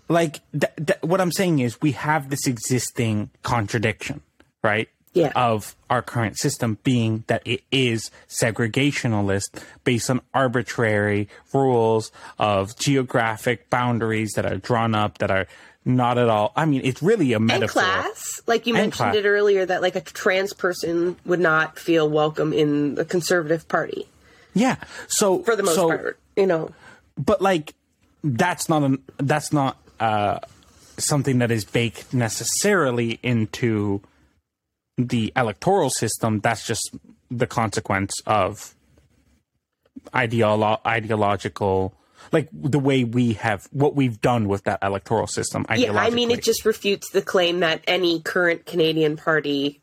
like 0.08 0.40
th- 0.52 0.72
th- 0.76 0.98
what 1.02 1.20
I'm 1.20 1.32
saying 1.32 1.58
is 1.58 1.80
we 1.80 1.92
have 1.92 2.30
this 2.30 2.46
existing 2.46 3.30
contradiction, 3.42 4.20
right? 4.62 4.88
Yeah. 5.16 5.32
Of 5.34 5.74
our 5.88 6.02
current 6.02 6.38
system 6.38 6.76
being 6.84 7.24
that 7.26 7.40
it 7.46 7.62
is 7.72 8.10
segregationalist 8.28 9.62
based 9.82 10.10
on 10.10 10.20
arbitrary 10.34 11.28
rules 11.54 12.12
of 12.38 12.76
geographic 12.76 13.70
boundaries 13.70 14.32
that 14.36 14.44
are 14.44 14.58
drawn 14.58 14.94
up 14.94 15.16
that 15.18 15.30
are 15.30 15.46
not 15.86 16.18
at 16.18 16.28
all. 16.28 16.52
I 16.54 16.66
mean, 16.66 16.82
it's 16.84 17.02
really 17.02 17.32
a 17.32 17.40
metaphor. 17.40 17.82
And 17.82 18.02
class, 18.02 18.42
like 18.46 18.66
you 18.66 18.74
And 18.74 18.82
mentioned 18.82 19.12
class. 19.12 19.16
it 19.16 19.24
earlier, 19.24 19.64
that 19.64 19.80
like 19.80 19.96
a 19.96 20.02
trans 20.02 20.52
person 20.52 21.16
would 21.24 21.40
not 21.40 21.78
feel 21.78 22.10
welcome 22.10 22.52
in 22.52 22.96
the 22.96 23.04
Conservative 23.06 23.66
Party 23.68 24.06
Yeah. 24.52 24.76
So 25.08 25.42
for 25.44 25.56
the 25.56 25.62
most 25.62 25.76
so, 25.76 25.88
part. 25.88 26.18
You 26.36 26.46
know, 26.46 26.72
but 27.16 27.40
like 27.40 27.74
that's 28.22 28.68
not 28.68 28.82
an 28.82 29.02
that's 29.16 29.50
not 29.50 29.78
uh 29.98 30.40
something 30.98 31.38
that 31.38 31.50
is 31.50 31.64
baked 31.64 32.12
necessarily 32.12 33.18
into 33.22 34.02
the 34.96 35.32
electoral 35.36 35.90
system 35.90 36.40
that's 36.40 36.66
just 36.66 36.96
the 37.30 37.46
consequence 37.46 38.12
of 38.26 38.74
ideolo- 40.14 40.80
ideological 40.86 41.94
like 42.32 42.48
the 42.52 42.78
way 42.78 43.04
we 43.04 43.34
have 43.34 43.68
what 43.72 43.94
we've 43.94 44.20
done 44.20 44.48
with 44.48 44.64
that 44.64 44.78
electoral 44.82 45.26
system 45.26 45.64
yeah. 45.76 45.92
I 45.92 46.10
mean, 46.10 46.30
it 46.30 46.42
just 46.42 46.64
refutes 46.64 47.10
the 47.10 47.22
claim 47.22 47.60
that 47.60 47.82
any 47.86 48.20
current 48.20 48.66
Canadian 48.66 49.16
party 49.16 49.80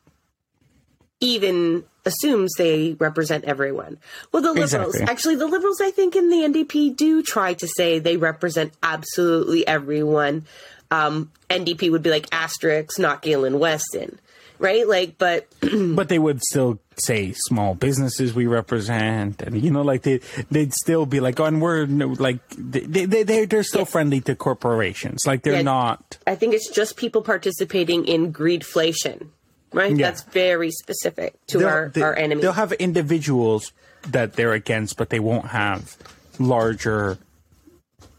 even 1.19 1.85
assumes 2.05 2.51
they 2.57 2.93
represent 2.99 3.45
everyone. 3.45 3.97
Well, 4.31 4.41
the 4.41 4.49
Liberals, 4.51 4.95
Exactly. 4.95 5.11
actually, 5.11 5.35
the 5.35 5.47
Liberals, 5.47 5.79
I 5.79 5.91
think, 5.91 6.17
in 6.17 6.29
the 6.29 6.37
NDP 6.37 6.95
do 6.97 7.23
try 7.23 7.53
to 7.53 7.67
say 7.67 7.99
they 7.99 8.17
represent 8.17 8.73
absolutely 8.83 9.65
everyone. 9.65 10.45
Um, 10.91 11.31
NDP 11.49 11.91
would 11.91 12.03
be 12.03 12.09
like 12.09 12.27
asterisks, 12.33 12.99
not 12.99 13.21
Galen 13.21 13.57
Weston, 13.57 14.19
right? 14.63 14.87
Like, 14.87 15.17
but 15.19 15.47
but 15.95 16.09
they 16.09 16.17
would 16.17 16.41
still 16.41 16.79
say 16.95 17.33
small 17.35 17.73
businesses 17.75 18.33
we 18.35 18.45
represent 18.47 19.41
and 19.41 19.59
you 19.63 19.71
know 19.71 19.81
like 19.81 20.03
they 20.03 20.19
they'd 20.51 20.73
still 20.73 21.05
be 21.07 21.19
like 21.19 21.39
on 21.39 21.59
we're 21.59 21.85
no, 21.87 22.07
like 22.07 22.37
they 22.55 23.05
they 23.05 23.23
they 23.23 23.45
they're 23.45 23.63
still 23.63 23.83
friendly 23.85 24.21
to 24.21 24.35
corporations 24.35 25.25
like 25.25 25.41
they're 25.41 25.55
Yeah. 25.55 25.61
not 25.63 26.17
I 26.27 26.35
think 26.35 26.53
it's 26.53 26.69
just 26.69 26.95
people 26.95 27.23
participating 27.23 28.05
in 28.05 28.31
greedflation, 28.31 29.29
right? 29.73 29.89
Yeah. 29.95 30.05
That's 30.11 30.21
very 30.21 30.69
specific 30.69 31.33
to 31.47 31.57
they'll- 31.59 31.67
our, 31.67 31.89
they, 31.89 32.01
our 32.03 32.15
enemy. 32.15 32.41
they'll 32.41 32.53
have 32.53 32.71
individuals 32.73 33.73
that 34.09 34.33
they're 34.33 34.53
against 34.53 34.95
but 34.95 35.09
they 35.09 35.19
won't 35.19 35.47
have 35.47 35.97
larger 36.39 37.17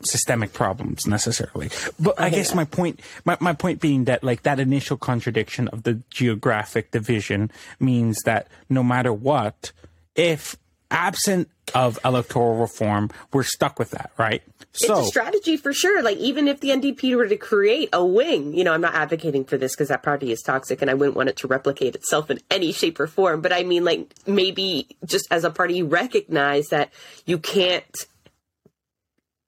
systemic 0.03 0.53
problems 0.53 1.07
necessarily 1.07 1.71
but 1.99 2.19
i 2.21 2.29
guess 2.29 2.55
my 2.55 2.65
point 2.65 3.01
my, 3.25 3.37
my 3.41 3.53
point 3.53 3.81
being 3.81 4.05
that 4.05 4.23
like 4.23 4.43
that 4.43 4.61
initial 4.61 4.97
contradiction 4.97 5.69
of 5.69 5.83
the 5.85 5.95
geographic 6.11 6.91
division 6.91 7.51
means 7.81 8.21
that 8.25 8.49
no 8.69 8.83
matter 8.83 9.13
what 9.13 9.73
if 10.15 10.57
absent 10.91 11.49
of 11.75 11.99
electoral 12.05 12.57
reform 12.57 13.11
we're 13.33 13.43
stuck 13.43 13.79
with 13.79 13.91
that 13.91 14.11
right 14.19 14.43
so 14.75 14.99
it's 14.99 15.07
a 15.07 15.09
strategy 15.09 15.57
for 15.57 15.73
sure. 15.73 16.03
Like 16.03 16.17
even 16.19 16.49
if 16.49 16.59
the 16.59 16.71
NDP 16.71 17.17
were 17.17 17.29
to 17.29 17.37
create 17.37 17.91
a 17.93 18.05
wing, 18.05 18.55
you 18.55 18.65
know, 18.65 18.73
I'm 18.73 18.81
not 18.81 18.95
advocating 18.95 19.45
for 19.45 19.57
this 19.57 19.75
because 19.75 19.89
that 19.89 20.03
party 20.03 20.33
is 20.33 20.43
toxic 20.43 20.83
and 20.83 20.91
I 20.91 20.95
wouldn't 20.95 21.17
want 21.17 21.29
it 21.29 21.37
to 21.39 21.47
replicate 21.47 21.95
itself 21.95 22.29
in 22.29 22.41
any 22.51 22.73
shape 22.73 22.99
or 22.99 23.07
form. 23.07 23.41
But 23.41 23.53
I 23.53 23.63
mean, 23.63 23.85
like 23.85 24.13
maybe 24.27 24.89
just 25.05 25.29
as 25.31 25.45
a 25.45 25.51
party, 25.51 25.75
you 25.75 25.87
recognize 25.87 26.67
that 26.67 26.93
you 27.25 27.39
can't 27.39 27.85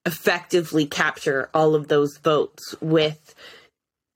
effectively 0.06 0.86
capture 0.86 1.50
all 1.52 1.74
of 1.74 1.88
those 1.88 2.16
votes 2.18 2.74
with 2.80 3.34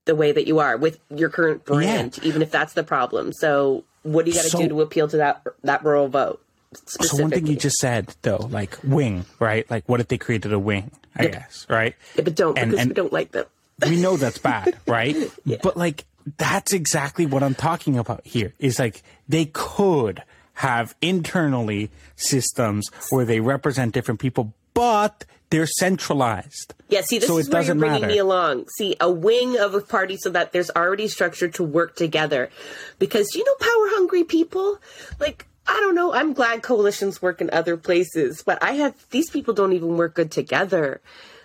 the 0.07 0.15
way 0.15 0.33
that 0.33 0.47
you 0.47 0.59
are 0.61 0.77
with 0.77 0.99
your 1.15 1.29
current 1.29 1.65
brand, 1.65 2.19
even 2.23 2.41
if 2.43 2.51
that's 2.51 2.73
the 2.73 2.83
problem. 2.83 3.33
So 3.33 3.85
what 4.03 4.25
do 4.25 4.31
you 4.31 4.37
got 4.37 4.45
to 4.45 4.51
So- 4.51 4.59
do 4.59 4.69
to 4.69 4.81
appeal 4.83 5.09
to 5.09 5.17
that 5.19 5.43
that 5.63 5.85
rural 5.85 6.09
vote? 6.09 6.43
So 6.87 7.21
one 7.21 7.31
thing 7.31 7.47
you 7.49 7.57
just 7.57 7.77
said 7.79 8.15
though, 8.23 8.47
like 8.51 8.79
wing, 8.85 9.25
right? 9.41 9.69
Like 9.71 9.85
what 9.89 10.01
if 10.01 10.09
they 10.09 10.19
created 10.19 10.53
a 10.53 10.59
wing? 10.59 10.93
I 11.17 11.27
guess, 11.27 11.67
right? 11.69 11.97
Yeah, 12.15 12.23
but 12.23 12.35
don't 12.37 12.57
and- 12.57 12.71
because 12.71 12.83
and- 12.83 12.91
we 12.91 12.95
don't 12.95 13.13
like 13.13 13.33
them. 13.33 13.47
we 13.85 14.01
know 14.01 14.17
that's 14.17 14.39
bad, 14.39 14.77
right? 14.87 15.17
But 15.63 15.77
like 15.77 16.05
that's 16.39 16.73
exactly 16.73 17.27
what 17.27 17.43
I'm 17.43 17.55
talking 17.57 17.99
about 17.99 18.25
here. 18.25 18.55
Is 18.61 18.79
like 18.79 19.03
they 19.29 19.47
could 19.47 20.23
have 20.55 20.95
internally 21.03 21.91
systems 22.17 22.89
where 23.11 23.25
they 23.25 23.41
represent 23.41 23.93
different 23.93 24.21
people, 24.21 24.53
but 24.75 25.25
they're 25.51 25.67
centralized. 25.67 26.75
Yeah, 26.89 27.03
see, 27.03 27.19
this 27.19 27.29
So 27.29 27.39
is 27.39 27.49
it 27.49 27.53
where 27.53 27.63
you're 27.63 27.75
bringing 27.75 28.01
matter. 28.03 28.13
me 28.13 28.19
along. 28.19 28.67
See, 28.77 28.97
a 29.01 29.11
wing 29.11 29.59
of 29.59 29.75
a 29.75 29.81
party 29.81 30.17
so 30.17 30.31
that 30.31 30.53
there's 30.53 30.71
already 30.71 31.07
structure 31.09 31.49
to 31.49 31.63
work 31.65 31.95
together. 31.97 32.51
Because 32.99 33.35
you 33.35 33.45
know, 33.45 33.55
power 33.61 33.89
hungry 33.97 34.25
people, 34.25 34.79
like 35.19 35.47
I 35.67 35.75
don't 35.75 35.95
know. 35.95 36.13
I'm 36.13 36.33
glad 36.33 36.63
coalitions 36.63 37.21
work 37.23 37.41
in 37.41 37.51
other 37.53 37.77
places, 37.77 38.43
but 38.45 38.63
I 38.63 38.73
have 38.73 38.95
these 39.11 39.31
people 39.31 39.55
don't 39.55 39.73
even 39.73 39.97
work 39.97 40.15
good 40.15 40.31
together. 40.33 41.01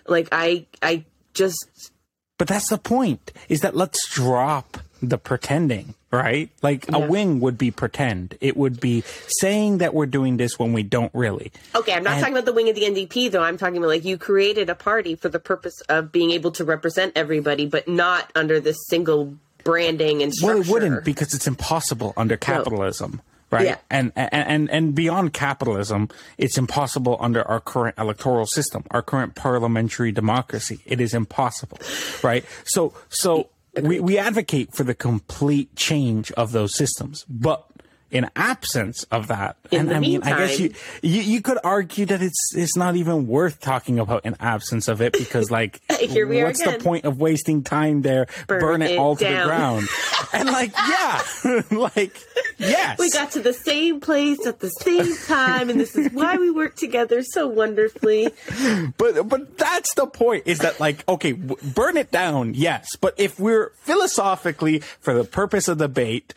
Like 0.06 0.28
I, 0.32 0.66
I 0.82 1.04
just 1.34 1.90
But 2.38 2.48
that's 2.48 2.68
the 2.70 2.78
point. 2.78 3.32
Is 3.48 3.60
that 3.60 3.76
let's 3.76 3.98
drop 4.10 4.78
the 5.02 5.18
pretending, 5.18 5.94
right? 6.10 6.48
Like 6.62 6.86
a 6.92 6.98
wing 6.98 7.40
would 7.40 7.58
be 7.58 7.70
pretend. 7.70 8.36
It 8.40 8.56
would 8.56 8.80
be 8.80 9.04
saying 9.28 9.78
that 9.78 9.92
we're 9.94 10.06
doing 10.06 10.36
this 10.38 10.58
when 10.58 10.72
we 10.72 10.82
don't 10.82 11.12
really. 11.14 11.52
okay. 11.74 11.92
I'm 11.92 12.02
not 12.02 12.14
And- 12.14 12.20
talking 12.20 12.34
about 12.34 12.46
the 12.46 12.52
wing 12.52 12.68
of 12.68 12.74
the 12.74 12.82
NDP 12.82 13.30
though. 13.30 13.42
I'm 13.42 13.58
talking 13.58 13.76
about 13.78 13.88
like 13.88 14.04
you 14.04 14.16
created 14.18 14.70
a 14.70 14.74
party 14.74 15.14
for 15.14 15.28
the 15.28 15.38
purpose 15.38 15.80
of 15.88 16.12
being 16.12 16.30
able 16.30 16.50
to 16.52 16.64
represent 16.64 17.12
everybody, 17.16 17.66
but 17.66 17.86
not 17.88 18.30
under 18.34 18.58
this 18.60 18.76
single 18.88 19.34
branding 19.64 20.22
and 20.22 20.32
structure. 20.32 20.54
Well, 20.58 20.62
it 20.64 20.68
wouldn't 20.70 21.04
because 21.04 21.34
it's 21.34 21.46
impossible 21.46 22.14
under 22.16 22.36
capitalism, 22.36 23.20
right? 23.50 23.66
Yeah. 23.66 23.76
And 23.90 24.12
and 24.16 24.70
and 24.70 24.94
beyond 24.94 25.32
capitalism, 25.34 26.08
it's 26.38 26.56
impossible 26.56 27.16
under 27.20 27.42
our 27.46 27.60
current 27.60 27.96
electoral 27.98 28.46
system, 28.46 28.84
our 28.92 29.02
current 29.02 29.34
parliamentary 29.34 30.12
democracy. 30.12 30.78
It 30.86 31.00
is 31.00 31.14
impossible, 31.14 31.78
right? 32.22 32.44
So 32.64 32.94
so 33.08 33.48
we 33.82 34.00
we 34.00 34.18
advocate 34.18 34.72
for 34.72 34.84
the 34.84 34.94
complete 34.94 35.74
change 35.76 36.32
of 36.32 36.52
those 36.52 36.74
systems, 36.74 37.24
but 37.28 37.65
in 38.10 38.30
absence 38.36 39.02
of 39.10 39.26
that, 39.28 39.56
In 39.70 39.88
and 39.88 39.96
I 39.96 40.00
mean, 40.00 40.22
I 40.22 40.38
guess 40.38 40.60
you, 40.60 40.72
you 41.02 41.22
you 41.22 41.42
could 41.42 41.58
argue 41.64 42.06
that 42.06 42.22
it's 42.22 42.54
it's 42.54 42.76
not 42.76 42.94
even 42.96 43.26
worth 43.26 43.60
talking 43.60 43.98
about 43.98 44.24
in 44.24 44.36
absence 44.40 44.86
of 44.88 45.00
it 45.00 45.12
because 45.12 45.50
like 45.50 45.80
Here 46.00 46.26
we 46.26 46.40
are 46.40 46.46
what's 46.46 46.60
again. 46.60 46.78
the 46.78 46.84
point 46.84 47.04
of 47.04 47.18
wasting 47.18 47.62
time 47.64 48.02
there? 48.02 48.26
Burn 48.46 48.60
Burn, 48.60 48.82
it, 48.82 48.92
it 48.92 48.98
all 48.98 49.16
to 49.16 49.24
the 49.24 49.42
ground. 49.44 49.88
and 50.32 50.48
like 50.48 50.72
yeah 50.76 51.22
like 51.72 52.16
yes 52.58 52.98
We 52.98 53.10
got 53.10 53.32
to 53.32 53.40
the 53.40 53.52
same 53.52 54.00
place 54.00 54.46
at 54.46 54.60
the 54.60 54.68
same 54.68 55.14
time, 55.26 55.68
and 55.68 55.80
this 55.80 55.96
is 55.96 56.12
why 56.12 56.36
we 56.36 56.50
work 56.50 56.76
together 56.76 57.22
so 57.22 57.48
wonderfully. 57.48 58.30
but 58.98 59.28
but 59.28 59.58
that's 59.58 59.94
the 59.94 60.06
point 60.06 60.44
is 60.46 60.58
that 60.60 60.78
like 60.80 61.06
okay 61.08 61.32
w- 61.32 61.72
burn 61.74 61.96
it 61.96 62.10
down 62.12 62.54
yes 62.54 62.94
but 63.00 63.14
if 63.18 63.38
we're 63.40 63.70
philosophically 63.82 64.78
for 65.00 65.12
the 65.14 65.24
purpose 65.24 65.68
of 65.68 65.78
debate 65.78 66.32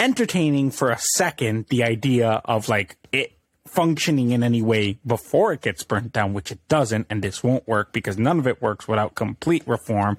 entertaining 0.00 0.70
for 0.70 0.90
a 0.90 0.98
second 0.98 1.66
the 1.68 1.84
idea 1.84 2.40
of 2.44 2.68
like 2.68 2.96
it 3.12 3.32
functioning 3.66 4.32
in 4.32 4.42
any 4.42 4.62
way 4.62 4.98
before 5.06 5.52
it 5.52 5.60
gets 5.60 5.84
burnt 5.84 6.12
down 6.12 6.32
which 6.32 6.50
it 6.50 6.58
doesn't 6.66 7.06
and 7.08 7.22
this 7.22 7.44
won't 7.44 7.68
work 7.68 7.92
because 7.92 8.18
none 8.18 8.38
of 8.38 8.46
it 8.48 8.60
works 8.60 8.88
without 8.88 9.14
complete 9.14 9.62
reform 9.68 10.16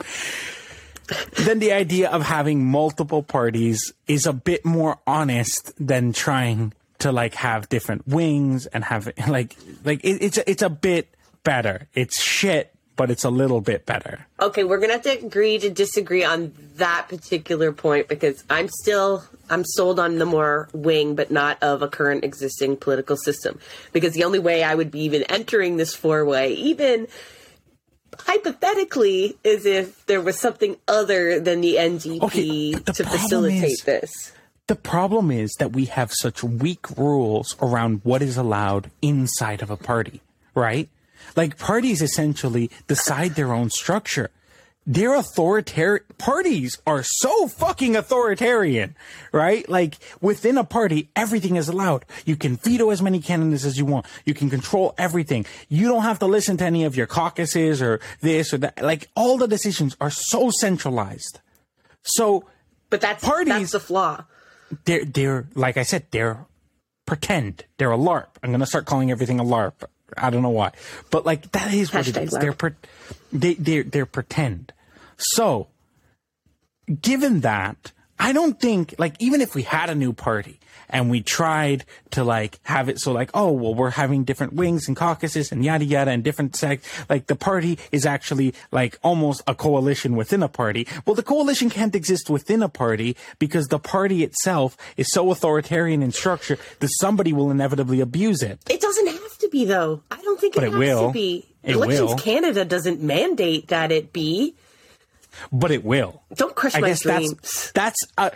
then 1.38 1.60
the 1.60 1.74
idea 1.74 2.10
of 2.10 2.22
having 2.22 2.64
multiple 2.64 3.24
parties 3.24 3.92
is 4.08 4.26
a 4.26 4.32
bit 4.32 4.64
more 4.64 5.00
honest 5.06 5.74
than 5.78 6.14
trying 6.14 6.72
to 7.00 7.12
like 7.12 7.34
have 7.34 7.68
different 7.68 8.08
wings 8.08 8.68
and 8.68 8.84
have 8.84 9.12
like 9.28 9.56
like 9.84 10.04
it, 10.04 10.22
it's 10.22 10.38
it's 10.38 10.62
a 10.62 10.70
bit 10.70 11.14
better. 11.44 11.88
It's 11.94 12.22
shit, 12.22 12.71
but 13.02 13.10
it's 13.10 13.24
a 13.24 13.32
little 13.32 13.62
bit 13.62 13.88
better. 13.88 14.28
Okay, 14.40 14.64
we're 14.64 14.78
gonna 14.78 14.94
have 14.94 15.02
to 15.02 15.26
agree 15.26 15.58
to 15.58 15.72
disagree 15.72 16.24
on 16.24 16.54
that 16.76 17.08
particular 17.10 17.72
point 17.72 18.08
because 18.08 18.44
I'm 18.48 18.70
still 18.70 19.24
I'm 19.50 19.66
sold 19.66 20.00
on 20.00 20.20
the 20.20 20.26
more 20.28 20.70
wing, 20.72 21.16
but 21.16 21.32
not 21.32 21.58
of 21.64 21.82
a 21.82 21.88
current 21.88 22.24
existing 22.24 22.78
political 22.78 23.18
system. 23.18 23.58
Because 23.92 24.14
the 24.14 24.24
only 24.24 24.38
way 24.38 24.62
I 24.62 24.76
would 24.76 24.92
be 24.92 25.00
even 25.00 25.24
entering 25.24 25.78
this 25.78 25.96
four 25.96 26.24
way, 26.26 26.54
even 26.54 27.08
hypothetically, 28.20 29.36
is 29.44 29.66
if 29.66 30.06
there 30.06 30.22
was 30.22 30.40
something 30.40 30.78
other 30.88 31.40
than 31.40 31.62
the 31.62 31.78
NDP 31.78 32.22
Okay, 32.22 32.72
the 32.74 32.94
to 32.94 33.04
facilitate 33.04 33.64
is- 33.64 33.84
this. 33.84 34.32
The 34.68 34.76
problem 34.76 35.32
is 35.32 35.56
that 35.58 35.74
we 35.74 35.86
have 35.86 36.14
such 36.14 36.44
weak 36.44 36.86
rules 36.96 37.56
around 37.64 38.02
what 38.04 38.22
is 38.22 38.38
allowed 38.38 38.92
inside 39.02 39.64
of 39.64 39.72
a 39.72 39.76
party, 39.76 40.22
right? 40.54 40.88
Like 41.36 41.58
parties 41.58 42.02
essentially 42.02 42.70
decide 42.88 43.36
their 43.36 43.54
own 43.54 43.70
structure. 43.70 44.30
They're 44.88 45.14
authoritarian. 45.14 46.04
Parties 46.18 46.76
are 46.88 47.04
so 47.04 47.48
fucking 47.48 47.96
authoritarian, 47.96 48.96
right? 49.32 49.68
Like 49.70 49.98
within 50.22 50.58
a 50.58 50.64
party, 50.64 51.10
everything 51.16 51.56
is 51.56 51.70
allowed. 51.70 52.04
You 52.26 52.36
can 52.36 52.58
veto 52.58 52.90
as 52.90 53.00
many 53.00 53.20
candidates 53.22 53.64
as 53.64 53.78
you 53.78 53.86
want. 53.86 54.08
You 54.26 54.34
can 54.34 54.50
control 54.50 54.96
everything. 54.98 55.46
You 55.70 55.88
don't 55.88 56.02
have 56.02 56.18
to 56.20 56.26
listen 56.26 56.58
to 56.58 56.66
any 56.66 56.84
of 56.84 56.96
your 56.98 57.06
caucuses 57.06 57.80
or 57.80 58.00
this 58.22 58.54
or 58.54 58.58
that. 58.58 58.82
Like 58.82 59.08
all 59.16 59.38
the 59.38 59.48
decisions 59.48 59.96
are 60.02 60.10
so 60.10 60.50
centralized. 60.50 61.40
So 62.02 62.46
But 62.90 63.02
that's 63.02 63.24
Parties- 63.24 63.54
that's 63.54 63.72
the 63.74 63.80
flaw. 63.80 64.26
they're 64.86 65.06
they're 65.06 65.48
like 65.54 65.78
I 65.78 65.84
said, 65.84 66.08
they're 66.10 66.46
pretend. 67.06 67.66
They're 67.78 67.92
a 67.92 67.98
LARP. 67.98 68.30
I'm 68.42 68.50
gonna 68.52 68.66
start 68.66 68.86
calling 68.88 69.12
everything 69.12 69.40
a 69.40 69.44
LARP. 69.44 69.84
I 70.18 70.30
don't 70.30 70.42
know 70.42 70.50
why, 70.50 70.72
but 71.10 71.26
like 71.26 71.52
that 71.52 71.74
is 71.74 71.94
what 71.94 72.08
it 72.08 72.16
Hashtag 72.16 72.24
is. 72.24 72.34
LARP. 72.34 72.42
They're 72.42 72.54
pre- 72.54 72.72
they 73.32 73.54
they're 73.56 73.84
they're 73.84 74.06
pretend. 74.06 74.74
So, 75.18 75.68
given 77.02 77.42
that, 77.42 77.92
I 78.20 78.34
don't 78.34 78.60
think 78.60 78.96
like 78.98 79.16
even 79.20 79.42
if 79.42 79.56
we 79.56 79.64
had 79.64 79.90
a 79.90 79.96
new 79.96 80.14
party 80.14 80.60
and 80.90 81.10
we 81.10 81.22
tried 81.22 81.86
to 82.12 82.24
like 82.24 82.60
have 82.64 82.90
it 82.90 83.00
so 83.00 83.12
like 83.12 83.32
oh 83.34 83.52
well 83.52 83.74
we're 83.74 83.92
having 83.92 84.24
different 84.24 84.54
wings 84.54 84.88
and 84.88 84.96
caucuses 84.98 85.52
and 85.52 85.64
yada 85.64 85.86
yada 85.86 86.12
and 86.12 86.24
different 86.24 86.56
sects 86.56 86.88
like 87.10 87.28
the 87.28 87.36
party 87.36 87.80
is 87.92 88.06
actually 88.06 88.54
like 88.72 89.00
almost 89.02 89.42
a 89.48 89.56
coalition 89.56 90.16
within 90.16 90.44
a 90.44 90.50
party 90.50 90.86
well 91.06 91.16
the 91.16 91.24
coalition 91.24 91.70
can't 91.70 91.96
exist 91.96 92.30
within 92.30 92.62
a 92.62 92.70
party 92.70 93.16
because 93.40 93.68
the 93.68 93.80
party 93.80 94.24
itself 94.24 94.78
is 94.98 95.08
so 95.12 95.32
authoritarian 95.32 96.04
in 96.04 96.12
structure 96.12 96.58
that 96.80 96.90
somebody 97.00 97.32
will 97.32 97.50
inevitably 97.50 98.02
abuse 98.02 98.44
it 98.44 98.60
It 98.70 98.82
doesn't 98.82 99.08
to 99.42 99.50
be 99.50 99.66
though. 99.66 100.02
I 100.10 100.22
don't 100.22 100.40
think 100.40 100.56
it, 100.58 100.64
it 100.64 100.72
has 100.72 100.80
will. 100.80 101.08
to 101.08 101.14
be. 101.14 101.46
It 101.64 101.76
Elections 101.76 102.10
will. 102.12 102.18
Canada 102.18 102.66
doesn't 102.66 103.02
mandate 103.02 103.68
that 103.68 103.92
it 103.92 104.12
be. 104.14 104.56
but 105.52 105.72
it 105.72 105.84
will 105.84 106.22
Don't 106.36 106.56
crush 106.56 106.76
i 106.76 106.80
my 106.80 106.88
guess 106.90 107.02
dreams. 107.02 107.32
that's 107.36 107.72
that's 107.72 108.00
uh, 108.18 108.30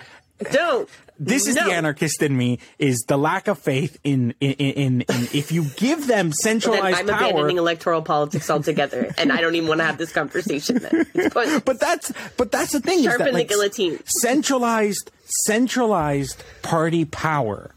Don't. 0.52 0.88
this 1.20 1.48
is 1.48 1.56
No. 1.56 1.66
the 1.66 1.72
anarchist 1.74 2.22
in 2.22 2.36
me 2.38 2.60
is 2.78 3.04
the 3.08 3.18
lack 3.18 3.48
of 3.48 3.58
faith 3.60 3.98
in 4.04 4.34
in, 4.40 4.52
in, 4.54 5.02
in 5.02 5.06
if 5.34 5.52
you 5.52 5.64
give 5.76 6.08
them 6.08 6.32
centralized 6.44 7.00
I'm 7.00 7.08
power 7.08 7.30
abandoning 7.30 7.58
electoral 7.58 8.02
politics 8.02 8.50
altogether, 8.50 9.14
and 9.18 9.32
I 9.32 9.42
don't 9.42 9.56
even 9.56 9.68
want 9.70 9.80
to 9.82 9.86
have 9.86 9.98
this 9.98 10.12
conversation. 10.14 10.78
Then 10.80 11.06
but 11.66 11.80
that's 11.80 12.12
but 12.38 12.52
that's 12.52 12.72
the 12.74 12.80
thing 12.80 13.00
is 13.00 13.06
Sharpen 13.06 13.26
that 13.26 13.32
the 13.32 13.38
like, 13.40 13.48
guillotine. 13.50 14.00
centralized 14.06 15.12
centralized 15.46 16.44
party 16.62 17.06
power 17.06 17.72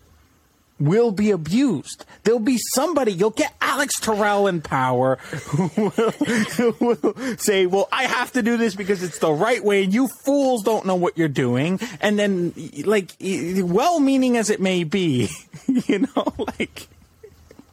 will 0.81 1.11
be 1.11 1.31
abused. 1.31 2.05
There'll 2.25 2.41
be 2.41 2.59
somebody, 2.75 3.13
you'll 3.13 3.31
get 3.31 3.55
Alex 3.61 3.99
Tyrrell 4.01 4.47
in 4.47 4.61
power 4.61 5.17
who 5.17 5.71
will, 5.77 6.11
who 6.11 6.75
will 6.81 7.37
say, 7.39 7.67
well, 7.67 7.89
I 7.93 8.05
have 8.05 8.33
to 8.33 8.43
do 8.43 8.57
this 8.57 8.75
because 8.75 9.03
it's 9.03 9.19
the 9.19 9.33
right 9.33 9.63
way 9.63 9.85
and 9.85 9.93
you 9.93 10.09
fools 10.09 10.63
don't 10.63 10.87
know 10.87 10.95
what 10.97 11.19
you're 11.19 11.29
doing. 11.29 11.81
And 12.01 12.19
then, 12.19 12.53
like, 12.85 13.11
well 13.21 14.01
meaning 14.01 14.37
as 14.37 14.51
it 14.51 14.61
may 14.61 14.85
be, 14.85 15.29
you 15.67 16.01
know, 16.01 16.35
like, 16.59 16.89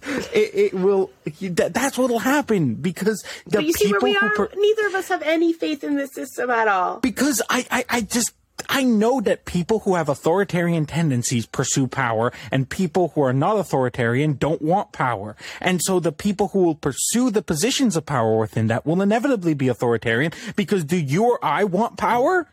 it, 0.07 0.55
it 0.55 0.73
will, 0.73 1.09
that, 1.41 1.73
that's 1.73 1.97
what'll 1.97 2.19
happen 2.19 2.75
because 2.75 3.23
the 3.45 3.57
But 3.57 3.65
you 3.65 3.73
see 3.73 3.91
where 3.91 3.99
people 3.99 4.09
we 4.09 4.13
who. 4.35 4.43
are. 4.43 4.47
per- 4.47 4.55
Neither 4.55 4.87
of 4.87 4.95
us 4.95 5.07
have 5.09 5.23
any 5.23 5.51
faith 5.53 5.83
in 5.83 5.95
this 5.95 6.13
system 6.13 6.49
at 6.51 6.67
all. 6.67 6.99
because 6.99 7.41
I, 7.49 7.65
I, 7.71 7.85
I 7.89 8.01
just 8.01 8.31
I 8.69 8.83
know 8.83 9.19
that 9.21 9.45
people 9.45 9.79
who 9.79 9.95
have 9.95 10.07
authoritarian 10.09 10.85
tendencies 10.85 11.45
pursue 11.45 11.87
power 11.87 12.31
and 12.51 12.69
people 12.69 13.09
who 13.09 13.21
are 13.21 13.33
not 13.33 13.57
authoritarian 13.57 14.35
don't 14.35 14.61
want 14.61 14.91
power. 14.91 15.35
And 15.59 15.81
so 15.83 15.99
the 15.99 16.11
people 16.11 16.49
who 16.49 16.63
will 16.63 16.75
pursue 16.75 17.31
the 17.31 17.41
positions 17.41 17.95
of 17.95 18.05
power 18.05 18.37
within 18.37 18.67
that 18.67 18.85
will 18.85 19.01
inevitably 19.01 19.53
be 19.55 19.67
authoritarian 19.67 20.31
because 20.55 20.83
do 20.83 20.97
you 20.97 21.25
or 21.25 21.39
I 21.43 21.63
want 21.65 21.97
power? 21.97 22.47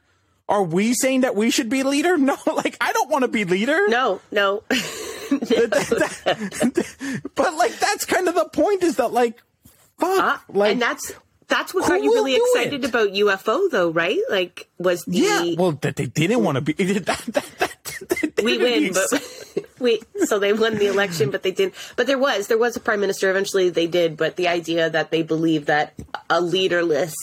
Are 0.49 0.65
we 0.65 0.93
saying 0.93 1.21
that 1.21 1.37
we 1.37 1.51
should 1.51 1.69
be 1.69 1.83
leader? 1.83 2.17
No, 2.23 2.37
like 2.47 2.77
I 2.81 2.93
don't 2.93 3.09
want 3.11 3.23
to 3.23 3.29
be 3.29 3.45
leader. 3.45 3.89
No, 3.89 4.21
no. 4.31 4.63
But 7.35 7.55
like 7.55 7.79
that's 7.79 8.05
kind 8.05 8.29
of 8.29 8.35
the 8.35 8.49
point 8.53 8.83
is 8.83 8.97
that 8.97 9.13
like 9.13 9.43
fuck 9.99 10.21
Uh, 10.21 10.39
like 10.53 10.73
and 10.73 10.83
that's 10.83 11.13
that's 11.53 11.75
what 11.75 11.85
who 11.85 11.91
got 11.91 12.03
you 12.03 12.13
really 12.13 12.37
excited 12.37 12.85
it? 12.85 12.89
about 12.89 13.11
UFO, 13.11 13.71
though, 13.71 13.91
right? 13.91 14.19
Like, 14.31 14.69
was 14.79 15.05
the 15.05 15.19
yeah, 15.19 15.55
well 15.57 15.73
that 15.73 15.97
they 15.97 16.07
didn't 16.07 16.43
want 16.43 16.57
to 16.57 16.61
be 16.63 16.73
that, 16.99 17.05
that, 17.05 17.51
that, 17.59 18.09
that 18.09 18.43
we 18.43 18.59
win, 18.59 18.93
but 18.93 19.67
we 19.79 20.01
so 20.25 20.39
they 20.39 20.53
won 20.53 20.77
the 20.77 20.87
election, 20.87 21.31
but 21.31 21.43
they 21.43 21.51
didn't. 21.51 21.75
But 21.97 22.07
there 22.07 22.19
was 22.19 22.49
there 22.49 22.59
was 22.59 22.77
a 22.77 22.81
prime 22.81 23.01
minister. 23.01 23.31
Eventually, 23.31 23.71
they 23.71 23.87
did. 23.87 24.17
But 24.17 24.37
the 24.37 24.49
idea 24.49 24.89
that 24.91 25.11
they 25.11 25.23
believed 25.23 25.67
that 25.67 25.95
a 26.31 26.41
leaderless 26.41 27.15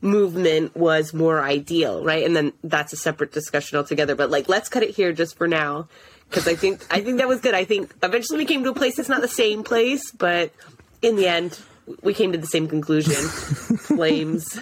movement 0.00 0.76
was 0.76 1.12
more 1.12 1.42
ideal, 1.42 2.04
right? 2.04 2.24
And 2.24 2.36
then 2.36 2.52
that's 2.62 2.92
a 2.92 2.96
separate 2.96 3.32
discussion 3.32 3.78
altogether. 3.78 4.14
But 4.14 4.30
like, 4.30 4.48
let's 4.48 4.68
cut 4.68 4.82
it 4.82 4.94
here 4.94 5.12
just 5.12 5.36
for 5.36 5.48
now, 5.48 5.88
because 6.28 6.46
I 6.46 6.54
think 6.54 6.86
I 6.90 7.00
think 7.00 7.18
that 7.18 7.28
was 7.28 7.40
good. 7.40 7.54
I 7.54 7.64
think 7.64 7.94
eventually 8.02 8.38
we 8.38 8.44
came 8.44 8.62
to 8.64 8.70
a 8.70 8.74
place 8.74 8.96
that's 8.96 9.08
not 9.08 9.22
the 9.22 9.28
same 9.28 9.64
place, 9.64 10.10
but 10.12 10.52
in 11.02 11.16
the 11.16 11.26
end. 11.26 11.58
We 12.02 12.14
came 12.14 12.32
to 12.32 12.38
the 12.38 12.46
same 12.46 12.68
conclusion. 12.68 13.14
Flames. 13.78 14.58